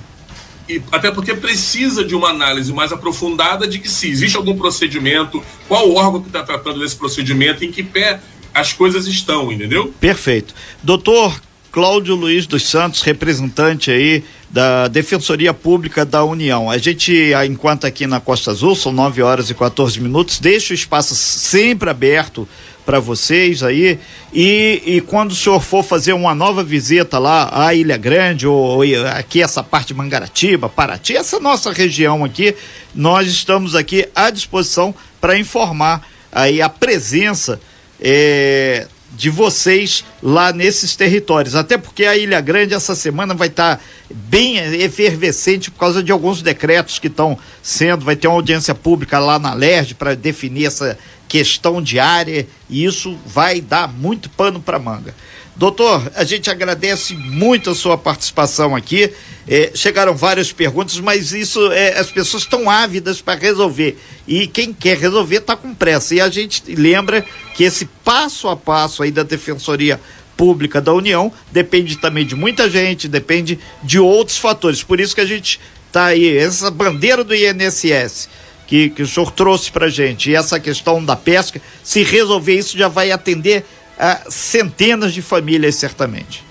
e 0.69 0.81
até 0.91 1.11
porque 1.11 1.33
precisa 1.33 2.03
de 2.03 2.13
uma 2.13 2.29
análise 2.29 2.73
mais 2.73 2.91
aprofundada 2.91 3.67
de 3.67 3.79
que 3.79 3.89
se 3.89 4.09
existe 4.09 4.35
algum 4.35 4.57
procedimento, 4.57 5.41
qual 5.67 5.93
órgão 5.93 6.21
que 6.21 6.27
está 6.27 6.43
tratando 6.43 6.79
desse 6.79 6.95
procedimento, 6.95 7.63
em 7.63 7.71
que 7.71 7.83
pé 7.83 8.19
as 8.53 8.73
coisas 8.73 9.07
estão, 9.07 9.51
entendeu? 9.51 9.93
Perfeito. 9.99 10.53
Doutor 10.83 11.39
Cláudio 11.71 12.15
Luiz 12.15 12.47
dos 12.47 12.67
Santos, 12.67 13.01
representante 13.01 13.91
aí 13.91 14.23
da 14.49 14.87
Defensoria 14.87 15.53
Pública 15.53 16.03
da 16.05 16.23
União. 16.23 16.69
A 16.69 16.77
gente, 16.77 17.31
enquanto 17.47 17.85
aqui 17.85 18.07
na 18.07 18.19
Costa 18.19 18.51
Azul, 18.51 18.75
são 18.75 18.91
9 18.91 19.21
horas 19.21 19.49
e 19.49 19.53
14 19.53 20.01
minutos, 20.01 20.39
deixa 20.39 20.73
o 20.73 20.75
espaço 20.75 21.13
sempre 21.15 21.89
aberto 21.89 22.47
para 22.87 23.01
vocês 23.01 23.63
aí. 23.63 23.99
E, 24.33 24.81
e 24.85 25.01
quando 25.01 25.31
o 25.31 25.35
senhor 25.35 25.61
for 25.61 25.83
fazer 25.83 26.13
uma 26.13 26.33
nova 26.33 26.63
visita 26.63 27.19
lá 27.19 27.49
à 27.51 27.73
Ilha 27.73 27.97
Grande, 27.97 28.47
ou, 28.47 28.55
ou 28.55 29.07
aqui 29.09 29.43
essa 29.43 29.61
parte 29.61 29.89
de 29.89 29.93
Mangaratiba, 29.93 30.69
Paraty, 30.69 31.17
essa 31.17 31.37
nossa 31.37 31.73
região 31.73 32.23
aqui, 32.23 32.55
nós 32.95 33.27
estamos 33.27 33.75
aqui 33.75 34.07
à 34.15 34.29
disposição 34.29 34.95
para 35.19 35.37
informar 35.37 36.07
aí 36.31 36.61
a 36.61 36.69
presença 36.69 37.59
é, 37.99 38.87
de 39.17 39.29
vocês 39.29 40.05
lá 40.23 40.53
nesses 40.53 40.95
territórios. 40.95 41.55
Até 41.55 41.77
porque 41.77 42.05
a 42.05 42.15
Ilha 42.15 42.39
Grande 42.39 42.73
essa 42.73 42.95
semana 42.95 43.33
vai 43.33 43.49
estar 43.49 43.75
tá 43.77 43.83
bem 44.09 44.57
efervescente 44.81 45.69
por 45.69 45.79
causa 45.79 46.01
de 46.01 46.11
alguns 46.11 46.41
decretos 46.41 46.99
que 46.99 47.07
estão 47.07 47.37
sendo. 47.61 48.05
Vai 48.05 48.15
ter 48.15 48.29
uma 48.29 48.37
audiência 48.37 48.73
pública 48.73 49.19
lá 49.19 49.37
na 49.37 49.53
LERJ 49.53 49.95
para 49.95 50.15
definir 50.15 50.67
essa 50.67 50.97
questão 51.27 51.81
diária 51.81 52.47
e 52.69 52.85
isso 52.85 53.17
vai 53.25 53.61
dar 53.61 53.87
muito 53.87 54.29
pano 54.29 54.61
para 54.61 54.79
manga. 54.79 55.13
Doutor, 55.57 56.11
a 56.13 56.23
gente 56.23 56.51
agradece 56.51 57.15
muito 57.15 57.71
a 57.71 57.75
sua 57.75 57.97
participação 57.97 58.75
aqui. 58.75 59.11
É, 59.47 59.71
chegaram 59.73 60.15
várias 60.15 60.51
perguntas, 60.51 60.99
mas 60.99 61.31
isso 61.31 61.71
é, 61.71 61.97
as 61.97 62.11
pessoas 62.11 62.43
estão 62.43 62.69
ávidas 62.69 63.21
para 63.21 63.39
resolver. 63.39 63.97
E 64.27 64.45
quem 64.45 64.71
quer 64.71 64.97
resolver 64.97 65.37
está 65.37 65.55
com 65.55 65.73
pressa. 65.73 66.13
E 66.13 66.21
a 66.21 66.29
gente 66.29 66.61
lembra 66.75 67.25
que 67.55 67.63
esse 67.63 67.85
passo 68.03 68.47
a 68.47 68.55
passo 68.55 69.01
aí 69.01 69.09
da 69.09 69.23
Defensoria 69.23 69.99
Pública 70.35 70.79
da 70.79 70.93
União 70.93 71.33
depende 71.51 71.97
também 71.97 72.23
de 72.23 72.35
muita 72.35 72.69
gente, 72.69 73.07
depende 73.07 73.57
de 73.81 73.97
outros 73.97 74.37
fatores. 74.37 74.83
Por 74.83 74.99
isso 74.99 75.15
que 75.15 75.21
a 75.21 75.25
gente 75.25 75.59
está 75.87 76.05
aí, 76.05 76.37
essa 76.37 76.69
bandeira 76.69 77.23
do 77.23 77.33
INSS 77.33 78.29
que, 78.67 78.89
que 78.89 79.01
o 79.01 79.07
senhor 79.07 79.31
trouxe 79.31 79.71
para 79.71 79.87
gente, 79.87 80.29
e 80.29 80.35
essa 80.35 80.59
questão 80.59 81.03
da 81.03 81.15
pesca, 81.15 81.61
se 81.81 82.03
resolver 82.03 82.53
isso, 82.53 82.77
já 82.77 82.89
vai 82.89 83.11
atender 83.11 83.65
a 83.97 84.29
centenas 84.29 85.13
de 85.13 85.21
famílias, 85.21 85.75
certamente. 85.75 86.43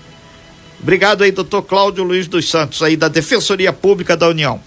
Obrigado 0.81 1.23
aí, 1.23 1.31
doutor 1.31 1.61
Cláudio 1.61 2.03
Luiz 2.03 2.27
dos 2.27 2.49
Santos, 2.49 2.81
aí 2.81 2.97
da 2.97 3.07
Defensoria 3.07 3.71
Pública 3.71 4.17
da 4.17 4.27
União. 4.27 4.59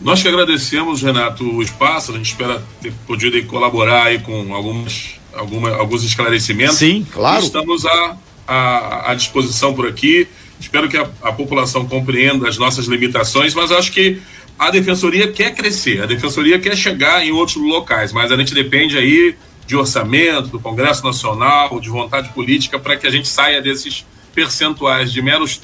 Nós 0.00 0.22
que 0.22 0.28
agradecemos, 0.28 1.02
Renato, 1.02 1.44
o 1.44 1.62
espaço, 1.62 2.12
a 2.12 2.16
gente 2.16 2.30
espera 2.30 2.62
ter 2.80 2.92
podido 3.06 3.40
colaborar 3.46 4.04
aí 4.04 4.18
com 4.18 4.54
algumas, 4.54 5.16
alguma, 5.34 5.70
alguns 5.70 6.02
esclarecimentos. 6.04 6.78
Sim, 6.78 7.06
claro. 7.12 7.44
Estamos 7.44 7.84
à, 7.84 8.16
à, 8.46 9.10
à 9.10 9.14
disposição 9.14 9.74
por 9.74 9.86
aqui. 9.86 10.26
Espero 10.58 10.88
que 10.88 10.96
a, 10.96 11.08
a 11.22 11.32
população 11.32 11.86
compreenda 11.86 12.48
as 12.48 12.56
nossas 12.56 12.86
limitações, 12.86 13.54
mas 13.54 13.70
acho 13.70 13.92
que 13.92 14.20
a 14.60 14.70
defensoria 14.70 15.32
quer 15.32 15.54
crescer, 15.54 16.02
a 16.02 16.06
defensoria 16.06 16.58
quer 16.58 16.76
chegar 16.76 17.24
em 17.24 17.32
outros 17.32 17.56
locais, 17.56 18.12
mas 18.12 18.30
a 18.30 18.36
gente 18.36 18.52
depende 18.52 18.98
aí 18.98 19.34
de 19.66 19.74
orçamento, 19.74 20.48
do 20.48 20.60
Congresso 20.60 21.02
Nacional, 21.02 21.80
de 21.80 21.88
vontade 21.88 22.28
política 22.34 22.78
para 22.78 22.94
que 22.94 23.06
a 23.06 23.10
gente 23.10 23.26
saia 23.26 23.62
desses 23.62 24.04
percentuais 24.34 25.10
de 25.10 25.22
meros 25.22 25.62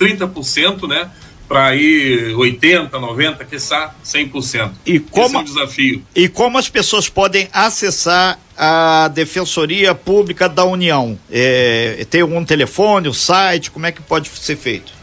30%, 0.00 0.88
né? 0.88 1.10
Para 1.46 1.76
ir 1.76 2.34
80, 2.36 2.98
90, 2.98 3.44
quiçá 3.44 3.94
100%. 4.02 4.70
E 4.86 4.98
como, 4.98 5.26
Esse 5.26 5.36
é 5.36 5.38
um 5.40 5.44
desafio. 5.44 6.02
E 6.14 6.28
como 6.28 6.56
as 6.56 6.70
pessoas 6.70 7.06
podem 7.06 7.50
acessar 7.52 8.38
a 8.56 9.08
Defensoria 9.08 9.94
Pública 9.94 10.48
da 10.48 10.64
União? 10.64 11.18
É, 11.30 12.06
tem 12.08 12.22
algum 12.22 12.42
telefone, 12.44 13.08
o 13.08 13.14
site? 13.14 13.70
Como 13.70 13.84
é 13.84 13.92
que 13.92 14.00
pode 14.00 14.28
ser 14.28 14.56
feito? 14.56 14.97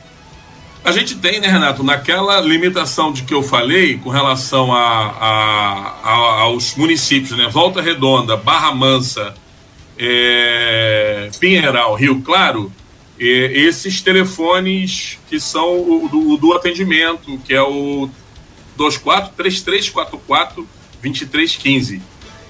A 0.86 0.92
gente 0.92 1.16
tem, 1.16 1.40
né, 1.40 1.48
Renato, 1.48 1.84
naquela 1.84 2.40
limitação 2.40 3.12
de 3.12 3.24
que 3.24 3.34
eu 3.34 3.42
falei 3.42 3.98
com 3.98 4.12
relação 4.12 4.72
a, 4.72 5.08
a, 5.20 5.96
a 6.04 6.42
aos 6.42 6.76
municípios, 6.76 7.32
né? 7.32 7.50
Volta 7.50 7.82
Redonda, 7.82 8.38
Barra 8.38 8.72
Mansa, 8.72 9.34
é, 9.98 11.32
Pinheiral, 11.40 11.96
Rio 11.96 12.22
Claro, 12.22 12.72
é, 13.20 13.26
esses 13.26 14.00
telefones 14.00 15.18
que 15.28 15.40
são 15.40 15.76
o 15.76 16.08
do, 16.08 16.38
do 16.38 16.54
atendimento, 16.54 17.36
que 17.40 17.56
é 17.56 17.64
o 17.64 18.08
243344 18.78 20.68
2315 21.02 22.00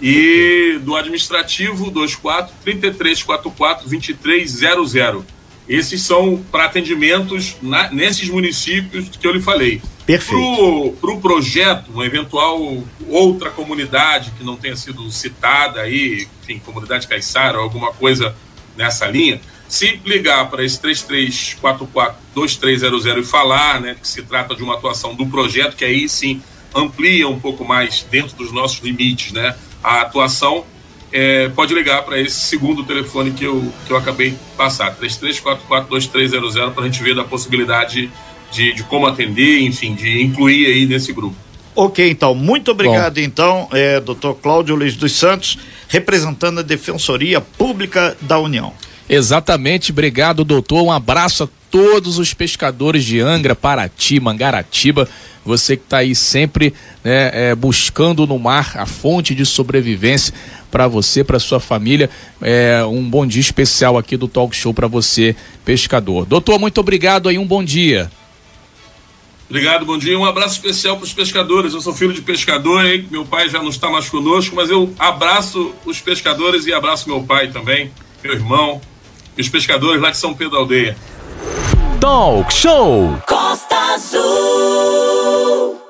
e 0.02 0.78
do 0.84 0.94
administrativo 0.94 1.86
24 1.86 2.54
3344 2.62 3.88
2300. 3.88 5.35
Esses 5.68 6.02
são 6.02 6.44
para 6.52 6.66
atendimentos 6.66 7.56
na, 7.62 7.92
nesses 7.92 8.30
municípios 8.30 9.10
que 9.10 9.26
eu 9.26 9.32
lhe 9.32 9.42
falei. 9.42 9.82
Perfeito. 10.06 10.40
Para 10.40 10.70
o 10.70 10.92
pro 10.94 11.20
projeto, 11.20 11.90
uma 11.92 12.06
eventual 12.06 12.84
outra 13.10 13.50
comunidade 13.50 14.32
que 14.38 14.44
não 14.44 14.56
tenha 14.56 14.76
sido 14.76 15.10
citada 15.12 15.82
aí, 15.82 16.28
enfim, 16.44 16.60
comunidade 16.60 17.08
Caiçara 17.08 17.58
ou 17.58 17.64
alguma 17.64 17.92
coisa 17.92 18.36
nessa 18.78 19.08
linha, 19.08 19.42
se 19.68 20.00
ligar 20.06 20.48
para 20.50 20.64
esse 20.64 20.80
3344-2300 20.80 23.18
e 23.18 23.24
falar 23.24 23.82
né, 23.82 23.96
que 24.00 24.08
se 24.08 24.22
trata 24.22 24.56
de 24.56 24.62
uma 24.62 24.76
atuação 24.76 25.16
do 25.16 25.26
projeto, 25.26 25.76
que 25.76 25.84
aí 25.84 26.08
sim 26.08 26.40
amplia 26.74 27.28
um 27.28 27.40
pouco 27.40 27.66
mais 27.66 28.06
dentro 28.12 28.36
dos 28.36 28.52
nossos 28.52 28.84
limites 28.84 29.32
né, 29.32 29.56
a 29.84 30.02
atuação, 30.02 30.64
é, 31.12 31.50
pode 31.50 31.74
ligar 31.74 32.04
para 32.04 32.20
esse 32.20 32.40
segundo 32.40 32.84
telefone 32.84 33.32
que 33.32 33.44
eu, 33.44 33.72
que 33.86 33.92
eu 33.92 33.98
acabei 33.98 34.32
de 34.32 34.38
passar, 34.58 34.96
3344-2300, 34.98 36.72
para 36.72 36.84
a 36.84 36.86
gente 36.88 37.02
ver 37.02 37.16
da 37.16 37.24
possibilidade 37.24 38.12
de, 38.52 38.74
de 38.74 38.84
como 38.84 39.06
atender, 39.06 39.62
enfim, 39.62 39.94
de 39.94 40.22
incluir 40.22 40.68
aí 40.68 40.86
nesse 40.86 41.14
grupo. 41.14 41.36
Ok, 41.76 42.10
então, 42.10 42.34
muito 42.34 42.72
obrigado, 42.72 43.16
Bom. 43.16 43.22
então, 43.22 43.68
é, 43.74 44.00
doutor 44.00 44.36
Cláudio 44.36 44.76
Luiz 44.76 44.96
dos 44.96 45.12
Santos, 45.12 45.58
representando 45.90 46.60
a 46.60 46.64
Defensoria 46.64 47.42
Pública 47.42 48.16
da 48.22 48.40
União. 48.40 48.74
Exatamente, 49.10 49.92
obrigado, 49.92 50.44
doutor. 50.44 50.84
Um 50.84 50.92
abraço 50.92 51.44
a 51.44 51.50
todos 51.76 52.20
os 52.20 52.34
pescadores 52.34 53.04
de 53.04 53.20
Angra, 53.20 53.54
Paraty, 53.54 54.18
Mangaratiba. 54.18 55.10
Você 55.44 55.76
que 55.76 55.84
está 55.84 55.98
aí 55.98 56.16
sempre 56.16 56.74
né, 57.04 57.50
é, 57.50 57.54
buscando 57.54 58.26
no 58.26 58.40
mar 58.40 58.78
a 58.78 58.86
fonte 58.86 59.36
de 59.36 59.46
sobrevivência 59.46 60.34
para 60.72 60.88
você, 60.88 61.22
para 61.22 61.38
sua 61.38 61.60
família. 61.60 62.10
É, 62.42 62.82
um 62.86 63.04
bom 63.04 63.28
dia 63.28 63.42
especial 63.42 63.98
aqui 63.98 64.16
do 64.16 64.26
Talk 64.26 64.56
Show 64.56 64.74
para 64.74 64.88
você, 64.88 65.36
pescador. 65.66 66.26
Doutor, 66.26 66.58
muito 66.58 66.80
obrigado 66.80 67.28
aí, 67.28 67.38
um 67.38 67.46
bom 67.46 67.62
dia. 67.62 68.10
Obrigado, 69.50 69.86
bom 69.86 69.98
dia. 69.98 70.18
Um 70.18 70.24
abraço 70.24 70.56
especial 70.56 70.96
para 70.96 71.04
os 71.04 71.12
pescadores. 71.12 71.74
Eu 71.74 71.82
sou 71.82 71.94
filho 71.94 72.14
de 72.14 72.22
pescador, 72.22 72.86
hein? 72.86 73.06
Meu 73.12 73.26
pai 73.26 73.50
já 73.50 73.60
não 73.60 73.68
está 73.68 73.90
mais 73.90 74.08
conosco, 74.08 74.56
mas 74.56 74.70
eu 74.70 74.94
abraço 74.98 75.76
os 75.86 76.00
pescadores 76.00 76.66
e 76.68 76.72
abraço 76.74 77.10
meu 77.10 77.22
pai 77.22 77.50
também, 77.50 77.92
meu 78.24 78.32
irmão, 78.32 78.80
e 79.38 79.42
os 79.42 79.50
pescadores 79.50 80.02
lá 80.02 80.10
de 80.10 80.18
São 80.18 80.34
Pedro 80.34 80.58
Aldeia. 80.58 80.96
Talk 82.00 82.52
Show 82.52 83.18
Costa 83.26 83.94
Azul. 83.96 85.85